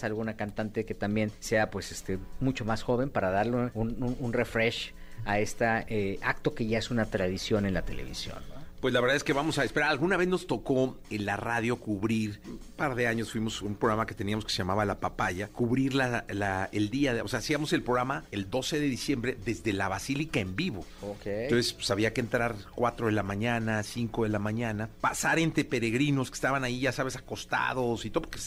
[0.04, 4.32] alguna cantante que también sea, pues, este, mucho más joven para darle un, un- un
[4.32, 4.92] refresh
[5.24, 8.38] a este acto que ya es una tradición en la televisión.
[8.84, 9.88] Pues la verdad es que vamos a esperar.
[9.88, 13.76] Alguna vez nos tocó en la radio cubrir, un par de años fuimos a un
[13.76, 17.28] programa que teníamos que se llamaba La Papaya, cubrir la, la- el día, de, o
[17.28, 20.84] sea, hacíamos el programa el 12 de diciembre desde la Basílica en vivo.
[21.00, 21.24] Ok.
[21.24, 25.64] Entonces, pues había que entrar 4 de la mañana, 5 de la mañana, pasar entre
[25.64, 28.38] peregrinos que estaban ahí, ya sabes, acostados y todo, porque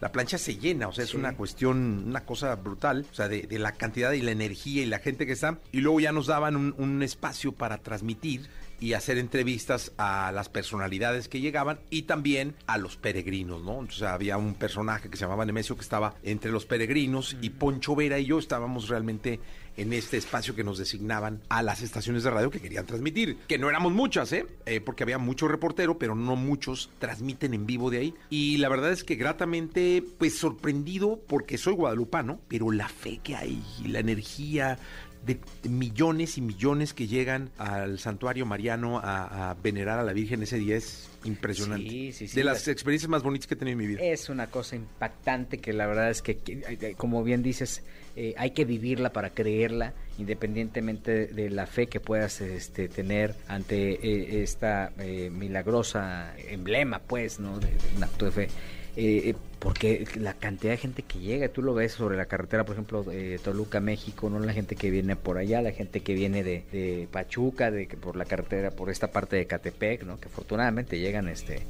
[0.00, 3.42] la plancha se llena, o sea, es una cuestión, una cosa brutal, o sea, de,
[3.42, 5.58] de la cantidad y la energía y la gente que está.
[5.72, 8.48] Y luego ya nos daban un, un espacio para transmitir
[8.80, 13.72] y hacer entrevistas a las personalidades que llegaban y también a los peregrinos, ¿no?
[13.80, 17.94] Entonces había un personaje que se llamaba Nemesio que estaba entre los peregrinos y Poncho
[17.94, 19.40] Vera y yo estábamos realmente
[19.76, 23.58] en este espacio que nos designaban a las estaciones de radio que querían transmitir, que
[23.58, 24.46] no éramos muchas, ¿eh?
[24.66, 28.14] Eh, porque había mucho reportero, pero no muchos transmiten en vivo de ahí.
[28.28, 33.36] Y la verdad es que gratamente, pues sorprendido porque soy guadalupano, pero la fe que
[33.36, 34.78] hay, la energía,
[35.24, 40.42] de millones y millones que llegan al santuario mariano a, a venerar a la Virgen
[40.42, 41.88] ese día es impresionante.
[41.88, 42.36] Sí, sí, sí.
[42.36, 44.00] de las experiencias más bonitas que he tenido en mi vida.
[44.02, 47.82] Es una cosa impactante que la verdad es que, que, como bien dices,
[48.16, 53.92] eh, hay que vivirla para creerla, independientemente de la fe que puedas este, tener ante
[53.92, 57.58] eh, esta eh, milagrosa emblema, pues, ¿no?
[57.60, 58.48] De, de un acto de fe.
[58.96, 62.64] Eh, eh, porque la cantidad de gente que llega, tú lo ves sobre la carretera,
[62.64, 66.14] por ejemplo, de Toluca, México, no la gente que viene por allá, la gente que
[66.14, 70.18] viene de, de Pachuca, de que por la carretera, por esta parte de Catepec, ¿no?
[70.18, 71.60] Que afortunadamente llegan, este,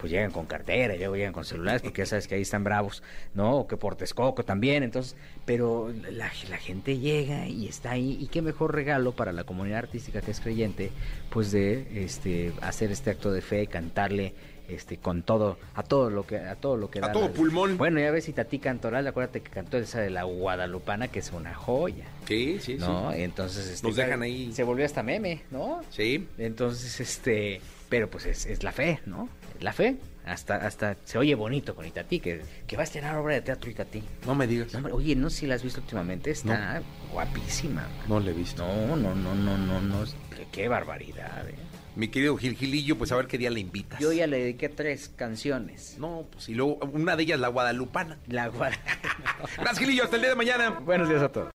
[0.00, 3.04] pues llegan con cartera, luego llegan con celulares, porque ya sabes que ahí están bravos,
[3.32, 3.58] ¿no?
[3.58, 8.26] O que por Texcoco también, entonces, pero la, la gente llega y está ahí, y
[8.26, 10.90] qué mejor regalo para la comunidad artística que es creyente,
[11.30, 14.34] pues de este hacer este acto de fe, cantarle
[14.68, 17.32] este con todo a todo lo que a todo lo que A da todo la-
[17.34, 17.76] pulmón.
[17.78, 21.54] bueno ya ves Itatí Cantoral acuérdate que cantó esa de la guadalupana que es una
[21.54, 24.52] joya Sí, sí, no entonces este, Nos dejan ahí.
[24.52, 26.26] se volvió hasta meme no Sí.
[26.38, 31.18] entonces este pero pues es, es la fe no Es la fe hasta hasta se
[31.18, 34.48] oye bonito con Itatí que, que va a estrenar obra de teatro Itatí No me
[34.48, 34.72] digas.
[34.72, 37.90] No, hombre, oye no sé si la has visto últimamente está guapísima man.
[38.08, 38.66] No le he visto.
[38.66, 40.04] no no no no no no
[40.36, 41.54] qué, qué barbaridad eh.
[41.96, 43.98] Mi querido Gil Gilillo, pues a ver qué día le invitas.
[44.00, 48.18] yo ya le dediqué tres canciones No, pues y luego una de ellas la guadalupana.
[48.28, 48.76] la guada
[49.56, 50.04] Gracias, Gilillo.
[50.04, 50.70] Hasta el día de mañana.
[50.70, 51.50] buenos días a todos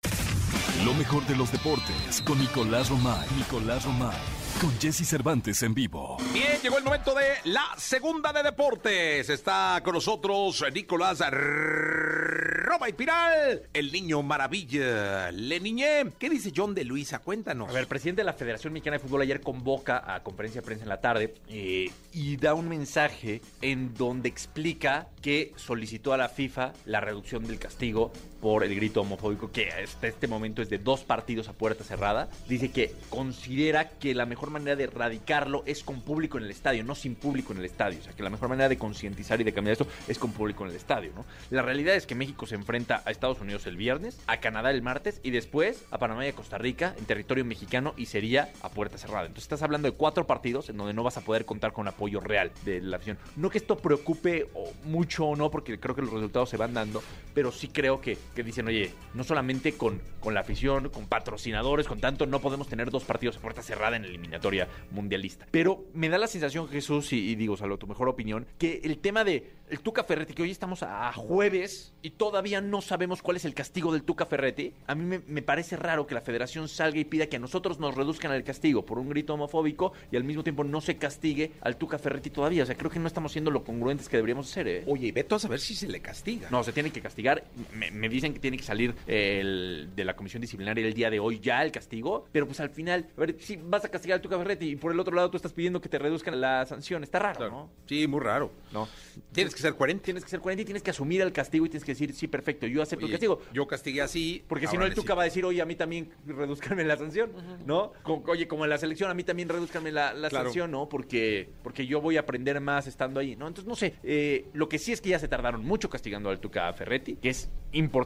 [0.84, 3.26] Lo mejor de los deportes con Nicolás Romay.
[3.36, 4.16] Nicolás Romay.
[4.60, 6.18] Con Jesse Cervantes en vivo.
[6.34, 9.30] Bien, llegó el momento de la segunda de deportes.
[9.30, 15.32] Está con nosotros Nicolás Roma y Piral, el niño maravilla.
[15.32, 16.12] Le niñé.
[16.18, 17.20] ¿Qué dice John de Luisa?
[17.20, 17.70] Cuéntanos.
[17.70, 20.66] A ver, el presidente de la Federación Mexicana de Fútbol ayer convoca a conferencia de
[20.66, 26.18] prensa en la tarde eh, y da un mensaje en donde explica que solicitó a
[26.18, 30.70] la FIFA la reducción del castigo por el grito homofóbico que hasta este momento es
[30.70, 32.28] de dos partidos a puerta cerrada.
[32.48, 36.84] Dice que considera que la mejor manera de erradicarlo es con público en el estadio,
[36.84, 38.00] no sin público en el estadio.
[38.00, 40.64] O sea, que la mejor manera de concientizar y de cambiar esto es con público
[40.64, 41.24] en el estadio, ¿no?
[41.50, 44.82] La realidad es que México se enfrenta a Estados Unidos el viernes, a Canadá el
[44.82, 48.70] martes y después a Panamá y a Costa Rica en territorio mexicano y sería a
[48.70, 49.26] puerta cerrada.
[49.26, 52.20] Entonces estás hablando de cuatro partidos en donde no vas a poder contar con apoyo
[52.20, 53.18] real de la afición.
[53.36, 54.48] No que esto preocupe
[54.84, 57.02] mucho o no, porque creo que los resultados se van dando,
[57.34, 61.86] pero sí creo que, que dicen, oye, no solamente con, con la afición, con patrocinadores,
[61.86, 65.46] con tanto, no podemos tener dos partidos a puerta cerrada en la eliminatoria mundialista.
[65.50, 68.98] Pero me da la sensación, Jesús, y, y digo, salvo tu mejor opinión, que el
[68.98, 73.36] tema de el Tuca Ferretti, que hoy estamos a jueves y todavía no sabemos cuál
[73.36, 76.68] es el castigo del Tuca Ferretti, a mí me, me parece raro que la federación
[76.68, 80.16] salga y pida que a nosotros nos reduzcan el castigo por un grito homofóbico y
[80.16, 82.64] al mismo tiempo no se castigue al Tuca Ferretti todavía.
[82.64, 84.84] O sea, creo que no estamos siendo lo congruentes que deberíamos ser, ¿eh?
[84.86, 86.48] Oye, y ve tú a saber si se le castiga.
[86.50, 87.44] No, se tiene que castigar.
[87.72, 91.10] Me, me dice dicen que tiene que salir el, de la comisión disciplinaria el día
[91.10, 94.18] de hoy ya el castigo, pero pues al final, a ver, si vas a castigar
[94.18, 96.64] a tu Ferretti y por el otro lado tú estás pidiendo que te reduzcan la
[96.66, 97.70] sanción, está raro, ¿no?
[97.86, 98.52] Sí, muy raro.
[98.72, 98.88] No.
[99.32, 100.04] Tienes que ser coherente.
[100.04, 102.28] Tienes que ser coherente y tienes que asumir el castigo y tienes que decir, sí,
[102.28, 103.40] perfecto, yo acepto el castigo.
[103.52, 104.44] Yo castigué así.
[104.46, 107.32] Porque si no, el Tuca va a decir, oye, a mí también reduzcanme la sanción,
[107.66, 107.92] ¿no?
[108.26, 110.46] Oye, como en la selección, a mí también reduzcanme la, la Claro.
[110.46, 110.88] sanción, ¿no?
[110.88, 113.48] Porque, porque yo voy a aprender más estando ahí, ¿no?
[113.48, 116.40] Entonces, no sé, eh, lo que sí es que ya se tardaron mucho castigando al
[116.40, 117.50] Tuca Ferretti, que es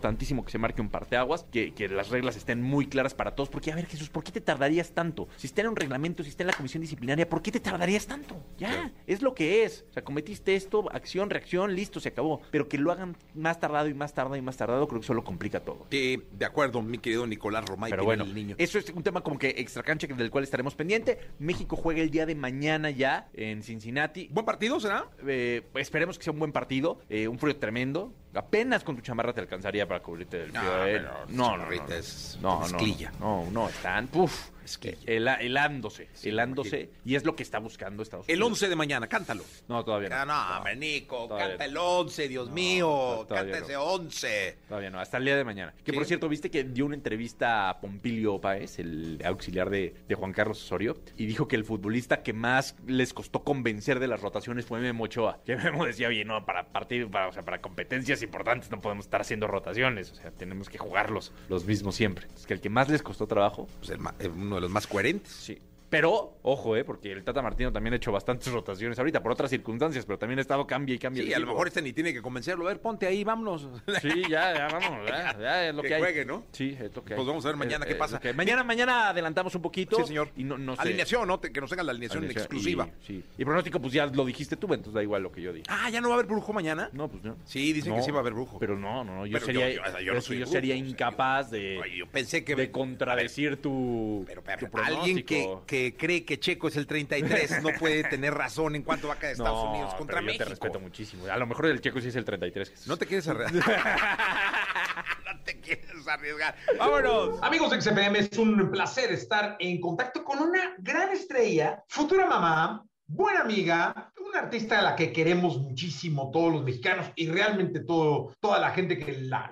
[0.05, 3.49] importantísimo que se marque un parteaguas, que, que las reglas estén muy claras para todos,
[3.49, 5.29] porque, a ver, Jesús, ¿por qué te tardarías tanto?
[5.37, 8.07] Si está en un reglamento, si está en la comisión disciplinaria, ¿por qué te tardarías
[8.07, 8.37] tanto?
[8.59, 9.87] Ya, es lo que es.
[9.89, 12.43] O sea, cometiste esto, acción, reacción, listo, se acabó.
[12.51, 15.25] Pero que lo hagan más tardado y más tardado y más tardado, creo que solo
[15.25, 15.87] complica todo.
[15.91, 17.91] Sí, de acuerdo, mi querido Nicolás Romay.
[17.91, 18.57] Pero bueno, el niño.
[18.59, 21.19] eso es un tema como que extra cancha del cual estaremos pendiente.
[21.39, 24.29] México juega el día de mañana ya en Cincinnati.
[24.31, 25.09] ¿Buen partido será?
[25.27, 27.01] Eh, esperemos que sea un buen partido.
[27.09, 28.13] eh, un frío tremendo.
[28.35, 30.63] Apenas con tu chamarra te alcanzaría para cubrirte del frío.
[30.63, 32.79] No, pero tu no, no, chamarrita no, es no, no,
[33.21, 34.99] no, no, están, puf, Mezclilla.
[35.07, 36.91] hela- helándose, helándose.
[37.05, 38.63] Y es lo que está buscando Estados El Unidos.
[38.63, 39.45] 11 de mañana, cántalo.
[39.69, 40.17] No, todavía no.
[40.17, 41.71] Ah, no, hombre, Nico, Todavía canta no.
[41.71, 43.65] el 11, Dios No, mío, canta no.
[43.65, 44.59] ese 11.
[44.69, 45.73] Todavía no, hasta el día de mañana.
[45.85, 45.97] Que ¿Sí?
[45.97, 50.33] por cierto, viste que dio una entrevista a Pompilio Páez, el auxiliar de, de Juan
[50.33, 54.67] Carlos Osorio, y dijo que el futbolista que más les costó convencer de las rotaciones
[54.67, 55.41] fue Memo Ochoa.
[55.45, 59.05] Que Memo decía, oye, no, para partidos, para, o sea, para competencias importantes no podemos
[59.07, 62.27] estar haciendo rotaciones, o sea, tenemos que jugarlos los mismos siempre.
[62.35, 64.71] Es que el que más les costó trabajo, Pues el ma- eh, uno de los
[64.71, 65.33] más coherentes.
[65.33, 65.59] sí.
[65.95, 69.49] Pero, ojo, eh, porque el Tata Martino también ha hecho bastantes rotaciones ahorita, por otras
[69.51, 71.23] circunstancias, pero también ha estado cambia y cambia.
[71.23, 72.65] Sí, a lo mejor este ni tiene que convencerlo.
[72.65, 73.69] A ver, ponte ahí, vámonos.
[74.03, 76.01] Sí, ya, ya, vamos, ya, ya es lo Que que, hay.
[76.01, 76.45] juegue, ¿no?
[76.53, 77.17] Sí, es lo que hay.
[77.17, 78.21] Pues vamos a ver mañana Eh, qué pasa.
[78.35, 79.97] Mañana, mañana adelantamos un poquito.
[79.99, 80.31] Sí, señor.
[80.37, 80.83] Y no, no sé.
[80.83, 81.39] Alineación, ¿no?
[81.39, 82.89] Te- Que nos tengan la alineación Alineación, exclusiva.
[83.03, 83.25] Y, sí.
[83.39, 85.65] Y pronóstico, pues ya lo dijiste tú, entonces da igual lo que yo diga.
[85.69, 86.91] Ah, ¿ya no va a haber brujo mañana?
[86.93, 87.37] No, pues no.
[87.45, 88.59] Sí, dicen No, que sí va a haber brujo.
[88.59, 89.27] Pero no, no, no.
[89.27, 90.75] Yo Pero sería, yo- yo- o sea, yo pero no sí, soy yo brujo, sería
[90.75, 92.57] o sea, incapaz de, yo pensé que...
[92.57, 95.59] de contradecir tu, Pero, pero, tu alguien que.
[95.85, 99.31] Que cree que Checo es el 33 no puede tener razón en cuanto va a
[99.31, 100.45] Estados No, Unidos contra pero México.
[100.45, 101.27] Yo te respeto muchísimo.
[101.27, 102.71] A lo mejor el checo sí es el 33.
[102.71, 102.87] Jesús.
[102.87, 103.55] No te quieres arriesgar.
[105.27, 106.57] no te quieres arriesgar.
[106.79, 107.43] ¡Vámonos!
[107.43, 112.85] Amigos de XFM, es un placer estar en contacto con una gran estrella, futura mamá,
[113.07, 118.35] buena amiga, una artista a la que queremos muchísimo todos los mexicanos y realmente todo,
[118.41, 119.49] toda la gente que la,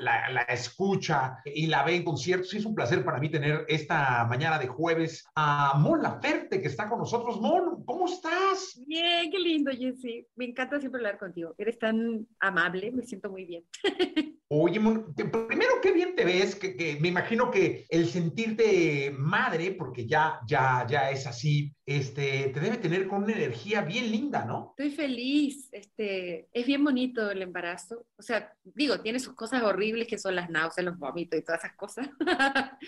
[0.49, 2.55] escucha y la ve en conciertos.
[2.55, 6.89] Es un placer para mí tener esta mañana de jueves a Mon Laferte que está
[6.89, 7.41] con nosotros.
[7.41, 8.81] Mon, ¿cómo estás?
[8.87, 10.27] Bien, qué lindo, Jessy.
[10.37, 11.55] Me encanta siempre hablar contigo.
[11.59, 13.65] Eres tan amable, me siento muy bien.
[14.55, 20.07] Oye, primero, qué bien te ves, que, que me imagino que el sentirte madre, porque
[20.07, 24.75] ya, ya, ya es así, este, te debe tener con una energía bien linda, ¿no?
[24.77, 25.71] Estoy feliz.
[25.73, 28.05] Este, es bien bonito el embarazo.
[28.19, 31.65] O sea, digo, tiene sus cosas horribles que son las náuseas, los vómitos y todas
[31.65, 32.11] esas cosas.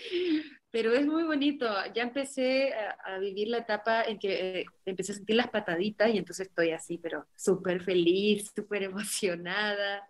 [0.75, 1.65] Pero es muy bonito.
[1.93, 6.13] Ya empecé a, a vivir la etapa en que eh, empecé a sentir las pataditas
[6.13, 10.05] y entonces estoy así, pero súper feliz, súper emocionada.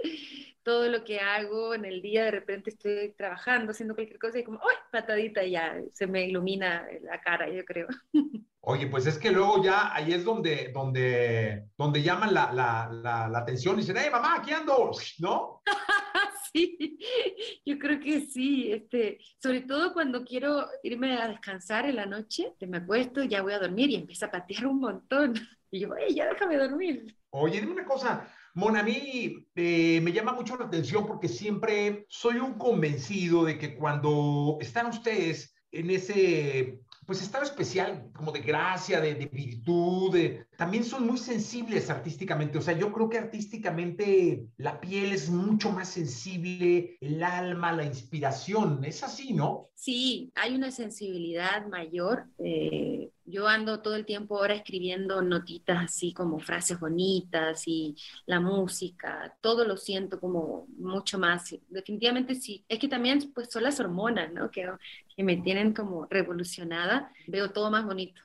[0.64, 4.44] Todo lo que hago en el día, de repente estoy trabajando, haciendo cualquier cosa y
[4.44, 4.76] como, ¡ay!
[4.92, 7.86] Patadita y ya se me ilumina la cara, yo creo.
[8.62, 13.28] Oye, pues es que luego ya ahí es donde, donde, donde llaman la, la, la,
[13.28, 14.90] la atención y dicen, ¡hey, mamá, aquí ando!
[15.20, 15.62] ¿No?
[17.66, 22.54] Yo creo que sí, este, sobre todo cuando quiero irme a descansar en la noche,
[22.60, 25.34] que me acuesto, ya voy a dormir y empiezo a patear un montón.
[25.72, 27.06] Y yo, "Ey, ya déjame dormir.
[27.32, 32.06] Oye, dime una cosa, Mon, a mí eh, me llama mucho la atención porque siempre
[32.08, 38.42] soy un convencido de que cuando están ustedes en ese, pues estado especial, como de
[38.42, 42.58] gracia, de, de virtud, de- también son muy sensibles artísticamente.
[42.58, 47.84] O sea, yo creo que artísticamente la piel es mucho más sensible, el alma, la
[47.86, 48.84] inspiración.
[48.86, 49.70] Es así, ¿no?
[49.74, 52.28] Sí, hay una sensibilidad mayor.
[52.40, 58.40] eh, yo ando todo el tiempo ahora escribiendo notitas así como frases bonitas y la
[58.40, 61.56] música, todo lo siento como mucho más.
[61.70, 62.64] Definitivamente sí.
[62.70, 64.52] Es que también pues son las hormonas, ¿no?
[64.52, 64.70] Que,
[65.16, 67.12] que me tienen como revolucionada.
[67.28, 68.22] Veo todo más bonito.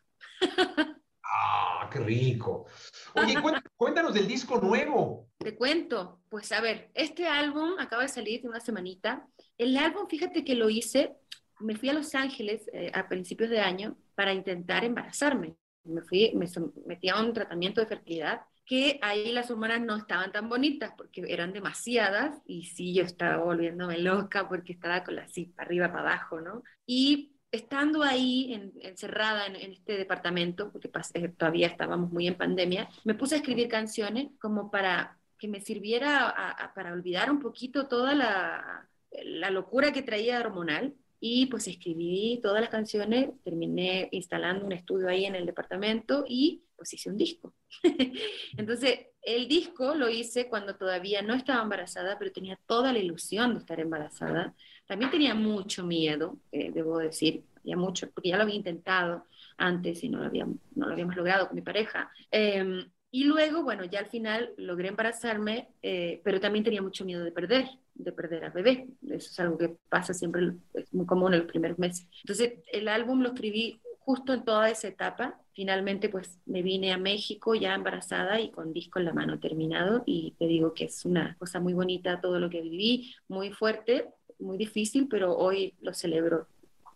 [1.23, 2.67] Ah, qué rico.
[3.15, 5.29] Oye, cuént- cuéntanos del disco nuevo.
[5.39, 9.27] Te cuento, pues a ver, este álbum acaba de salir de una semanita.
[9.57, 11.17] El álbum, fíjate que lo hice,
[11.61, 15.57] me fui a Los Ángeles eh, a principios de año para intentar embarazarme.
[15.85, 16.47] Me fui, me
[16.87, 21.25] metí a un tratamiento de fertilidad que ahí las hormonas no estaban tan bonitas porque
[21.27, 25.89] eran demasiadas y sí, yo estaba volviéndome loca porque estaba con la así para arriba,
[25.89, 26.63] para abajo, ¿no?
[26.87, 32.37] Y estando ahí en- encerrada en, este departamento, porque pas- eh, todavía estábamos muy en
[32.37, 37.89] pandemia, me puse a escribir canciones como para que me sirviera para olvidar un poquito
[37.89, 44.73] toda la locura que traía hormonal y pues escribí todas las canciones, terminé instalando un
[44.73, 47.53] estudio ahí en el departamento y pues hice un disco.
[48.57, 53.53] Entonces, el disco lo hice cuando todavía no estaba embarazada, pero tenía toda la ilusión
[53.53, 54.55] de estar embarazada.
[54.87, 59.27] También tenía mucho miedo, eh, debo decir, ya mucho, porque ya lo había intentado
[59.59, 62.11] antes y no lo, había, no lo habíamos logrado con mi pareja.
[62.31, 67.25] Em, y luego, bueno, ya al final logré embarazarme, eh, pero también tenía mucho miedo
[67.25, 67.69] de perder,
[68.03, 68.89] de perder al bebé.
[69.03, 72.09] Eso es algo que pasa siempre, es muy común en los primeros meses.
[72.23, 75.41] Entonces, el álbum lo escribí justo en toda esa etapa.
[75.53, 80.03] Finalmente, pues me vine a México ya embarazada y con disco en la mano terminado.
[80.07, 84.09] Y te digo que es una cosa muy bonita todo lo que viví, muy fuerte,
[84.39, 86.49] muy difícil, pero hoy lo celebro.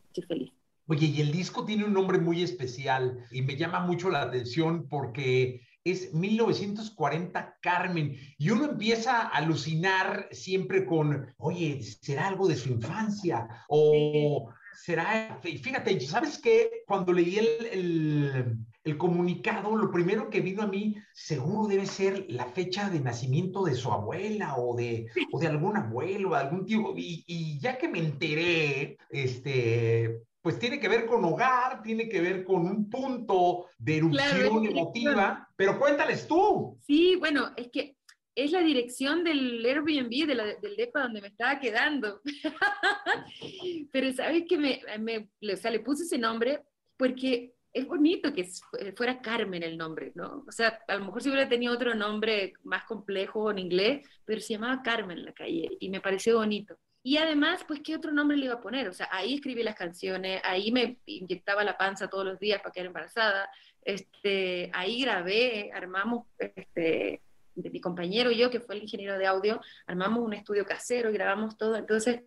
[0.08, 0.52] Estoy feliz.
[0.86, 4.86] Oye, y el disco tiene un nombre muy especial y me llama mucho la atención
[4.88, 8.16] porque es 1940 Carmen.
[8.38, 13.46] Y uno empieza a alucinar siempre con, oye, ¿será algo de su infancia?
[13.68, 16.82] O será, fíjate, ¿sabes qué?
[16.86, 22.46] Cuando leí el, el, comunicado, lo primero que vino a mí, seguro debe ser la
[22.46, 26.94] fecha de nacimiento de su abuela o de, o de algún abuelo, o algún tío.
[26.96, 32.44] Y ya que me enteré, este, pues tiene que ver con hogar, tiene que ver
[32.44, 36.78] con un punto de erupción emotiva, pero cuéntales tú.
[36.82, 37.96] Sí, bueno, es que
[38.34, 42.20] es la dirección del Airbnb, de la, del depa donde me estaba quedando.
[43.90, 46.60] pero sabes que me, me, o sea, le puse ese nombre
[46.98, 48.46] porque es bonito que
[48.94, 50.44] fuera Carmen el nombre, ¿no?
[50.46, 54.42] O sea, a lo mejor si hubiera tenido otro nombre más complejo en inglés, pero
[54.42, 56.76] se llamaba Carmen la calle y me pareció bonito.
[57.06, 58.88] Y además, pues, ¿qué otro nombre le iba a poner?
[58.88, 62.72] O sea, ahí escribí las canciones, ahí me inyectaba la panza todos los días para
[62.72, 63.50] quedar embarazada,
[63.82, 67.20] este, ahí grabé, armamos, este,
[67.54, 71.10] de mi compañero y yo, que fue el ingeniero de audio, armamos un estudio casero
[71.10, 72.22] y grabamos todo, entonces,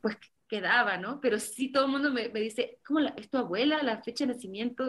[0.00, 0.16] pues
[0.46, 1.20] quedaba, ¿no?
[1.20, 4.34] Pero sí todo el mundo me, dice, ¿cómo la, es tu abuela, la fecha de
[4.34, 4.84] nacimiento?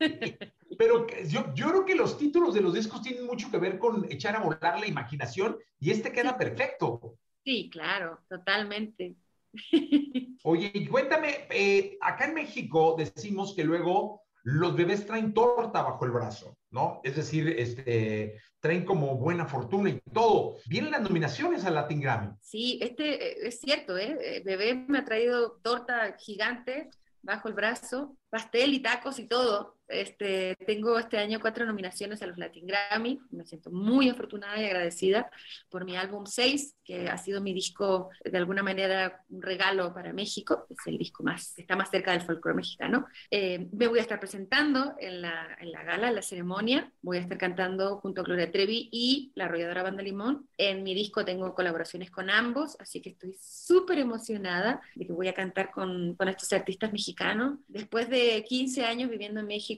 [0.78, 4.10] Pero yo, yo creo que los títulos de los discos tienen mucho que ver con
[4.10, 7.18] echar a volar la imaginación y este queda perfecto.
[7.48, 9.16] Sí, claro, totalmente.
[10.44, 16.10] Oye, cuéntame, eh, acá en México decimos que luego los bebés traen torta bajo el
[16.10, 17.00] brazo, ¿no?
[17.04, 20.56] Es decir, este, traen como buena fortuna y todo.
[20.66, 22.34] Vienen las nominaciones al Latin Grammy.
[22.42, 24.18] Sí, este es cierto, ¿eh?
[24.20, 24.42] ¿eh?
[24.44, 26.90] Bebé me ha traído torta gigante
[27.22, 29.77] bajo el brazo, pastel y tacos y todo.
[29.88, 33.18] Este, tengo este año cuatro nominaciones a los Latin Grammy.
[33.30, 35.30] Me siento muy afortunada y agradecida
[35.70, 40.12] por mi álbum 6, que ha sido mi disco, de alguna manera, un regalo para
[40.12, 40.66] México.
[40.68, 43.06] Es el disco más, está más cerca del folclore mexicano.
[43.30, 46.92] Eh, me voy a estar presentando en la, en la gala, en la ceremonia.
[47.00, 50.48] Voy a estar cantando junto a Gloria Trevi y la arrolladora Banda Limón.
[50.58, 55.28] En mi disco tengo colaboraciones con ambos, así que estoy súper emocionada de que voy
[55.28, 57.58] a cantar con, con estos artistas mexicanos.
[57.68, 59.77] Después de 15 años viviendo en México,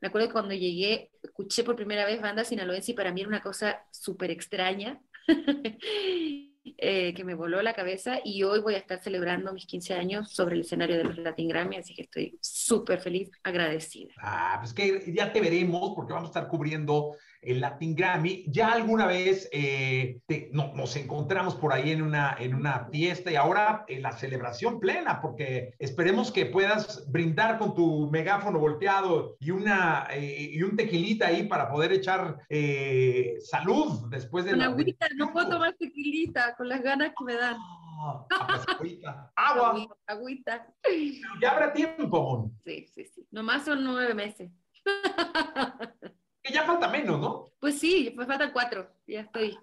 [0.00, 3.28] me acuerdo que cuando llegué, escuché por primera vez banda sinaloense y para mí era
[3.28, 5.00] una cosa súper extraña.
[6.76, 10.30] Eh, que me voló la cabeza y hoy voy a estar celebrando mis 15 años
[10.30, 14.12] sobre el escenario de los Latin Grammy, así que estoy súper feliz, agradecida.
[14.18, 18.44] Ah, pues que ya te veremos porque vamos a estar cubriendo el Latin Grammy.
[18.46, 20.20] Ya alguna vez eh,
[20.52, 25.20] nos encontramos por ahí en una, en una fiesta y ahora en la celebración plena,
[25.20, 31.28] porque esperemos que puedas brindar con tu megáfono volteado y, una, eh, y un tequilita
[31.28, 34.66] ahí para poder echar eh, salud después de la...
[34.66, 37.56] Agüita, no puedo tomar tequilita con las ganas que me dan.
[38.02, 38.26] Ah,
[38.78, 38.98] pues,
[39.36, 39.86] Agua.
[40.06, 40.66] Agüita.
[41.40, 43.26] Ya habrá tiempo, Sí, sí, sí.
[43.30, 44.50] Nomás son nueve meses.
[46.42, 47.50] Que ya falta menos, ¿no?
[47.58, 49.58] Pues sí, pues faltan cuatro, ya estoy.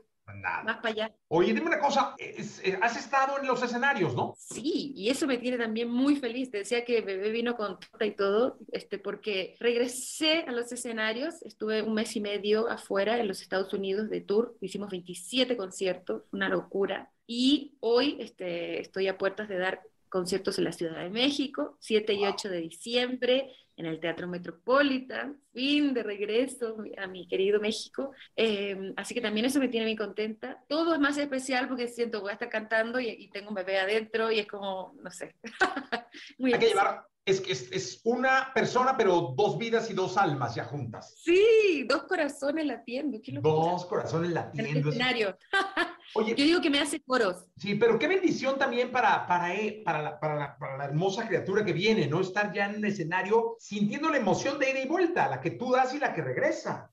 [0.64, 1.16] Más para allá.
[1.30, 4.34] Oye, dime una cosa, eh, has estado en los escenarios, ¿no?
[4.38, 6.52] Sí, y eso me tiene también muy feliz.
[6.52, 11.42] Te decía que bebé vino con torta y todo, este, porque regresé a los escenarios,
[11.44, 16.24] estuve un mes y medio afuera en los Estados Unidos de tour, hicimos 27 conciertos,
[16.32, 17.10] una locura.
[17.26, 22.14] Y hoy este, estoy a puertas de dar conciertos en la Ciudad de México, 7
[22.14, 28.12] y 8 de diciembre, en el Teatro Metropolitan, fin de regreso a mi querido México.
[28.36, 30.64] Em, así que también eso me tiene muy contenta.
[30.68, 33.78] Todo es más especial porque siento que voy a estar cantando y, tengo un bebé
[33.78, 35.36] adentro y es como, no sé.
[36.40, 40.56] muy Hay que llevar es que es, una persona, pero dos vidas y dos almas
[40.56, 41.14] ya juntas.
[41.18, 43.20] Sí, dos corazones latiendo.
[43.42, 44.72] dos corazones latiendo.
[44.72, 45.38] En el escenario.
[46.16, 47.46] Oye, yo digo que me hace coros.
[47.58, 51.28] Sí, pero qué bendición también para, para, eh, para, la, para, la, para, la, hermosa
[51.28, 52.22] criatura que viene, ¿no?
[52.22, 55.74] Estar ya en el escenario sintiendo la emoción de ida y vuelta, la que tú
[55.74, 56.90] das y la que regresa.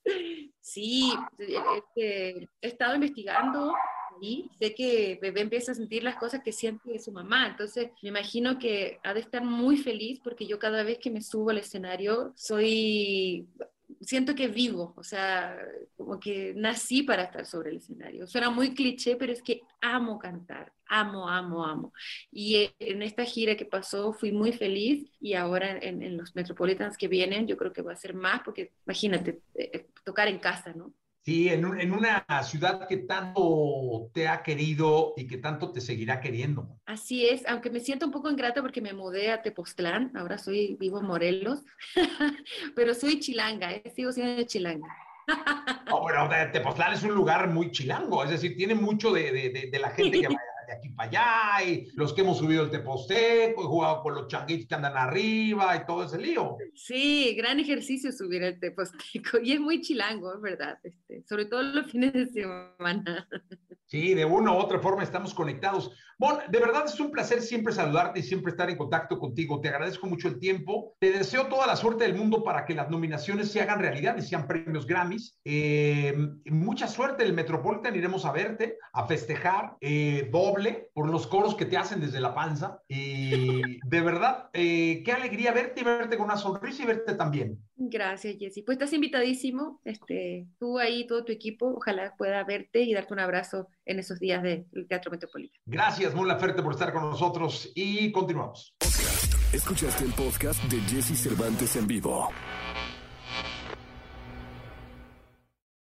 [0.60, 1.14] Sí,
[1.94, 3.72] he estado investigando
[4.58, 8.58] sé que bebé empieza a sentir las cosas que siente su mamá, entonces me imagino
[8.58, 12.32] que ha de estar muy feliz porque yo cada vez que me subo al escenario
[12.36, 13.48] soy
[14.00, 15.56] siento que vivo, o sea,
[15.96, 18.26] como que nací para estar sobre el escenario.
[18.26, 21.92] Suena muy cliché, pero es que amo cantar, amo, amo, amo.
[22.30, 26.34] Y eh, en esta gira que pasó fui muy feliz y ahora en, en los
[26.34, 30.38] Metropolitans que vienen yo creo que va a ser más porque imagínate, eh, tocar en
[30.38, 30.92] casa, ¿no?
[31.24, 35.80] Sí, en, un, en, una ciudad que tanto te ha querido y que tanto te
[35.80, 36.68] seguirá queriendo.
[36.84, 40.76] Así es, aunque me siento un poco ingrata porque me mudé a Tepoztlán, ahora soy
[40.78, 41.64] vivo en Morelos,
[42.76, 43.90] pero soy chilanga, ¿eh?
[43.96, 44.86] sigo siendo chilanga.
[45.90, 49.78] oh, bueno, Tepoztlán es un lugar muy chilango, es decir, tiene mucho de, de, de
[49.78, 50.38] la gente que vaya
[50.74, 54.28] de aquí para allá, y los que hemos subido el Teposteco, he jugado con los
[54.28, 56.56] changuitos que andan arriba y todo ese lío.
[56.74, 61.62] Sí, gran ejercicio subir el Teposteco, y es muy chilango, es verdad, este, sobre todo
[61.62, 63.28] los fines de semana.
[63.86, 65.92] Sí, de una u otra forma estamos conectados.
[66.18, 69.60] Bon, de verdad es un placer siempre saludarte y siempre estar en contacto contigo.
[69.60, 70.96] Te agradezco mucho el tiempo.
[70.98, 74.22] Te deseo toda la suerte del mundo para que las nominaciones se hagan realidad y
[74.22, 75.38] sean premios Grammys.
[75.44, 76.14] Eh,
[76.46, 77.94] mucha suerte en el Metropolitan.
[77.94, 82.34] Iremos a verte, a festejar eh, doble por los coros que te hacen desde la
[82.34, 82.82] panza.
[82.88, 87.58] Y de verdad, eh, qué alegría verte y verte con una sonrisa y verte también.
[87.76, 88.62] Gracias, Jessy.
[88.62, 89.80] Pues estás invitadísimo.
[89.84, 94.18] Este, tú ahí, todo tu equipo, ojalá pueda verte y darte un abrazo en esos
[94.20, 95.62] días del Teatro Metropolitano.
[95.66, 98.74] Gracias, Mon Laferte, por estar con nosotros y continuamos.
[99.52, 102.28] Escuchaste el podcast de Jesse Cervantes en vivo.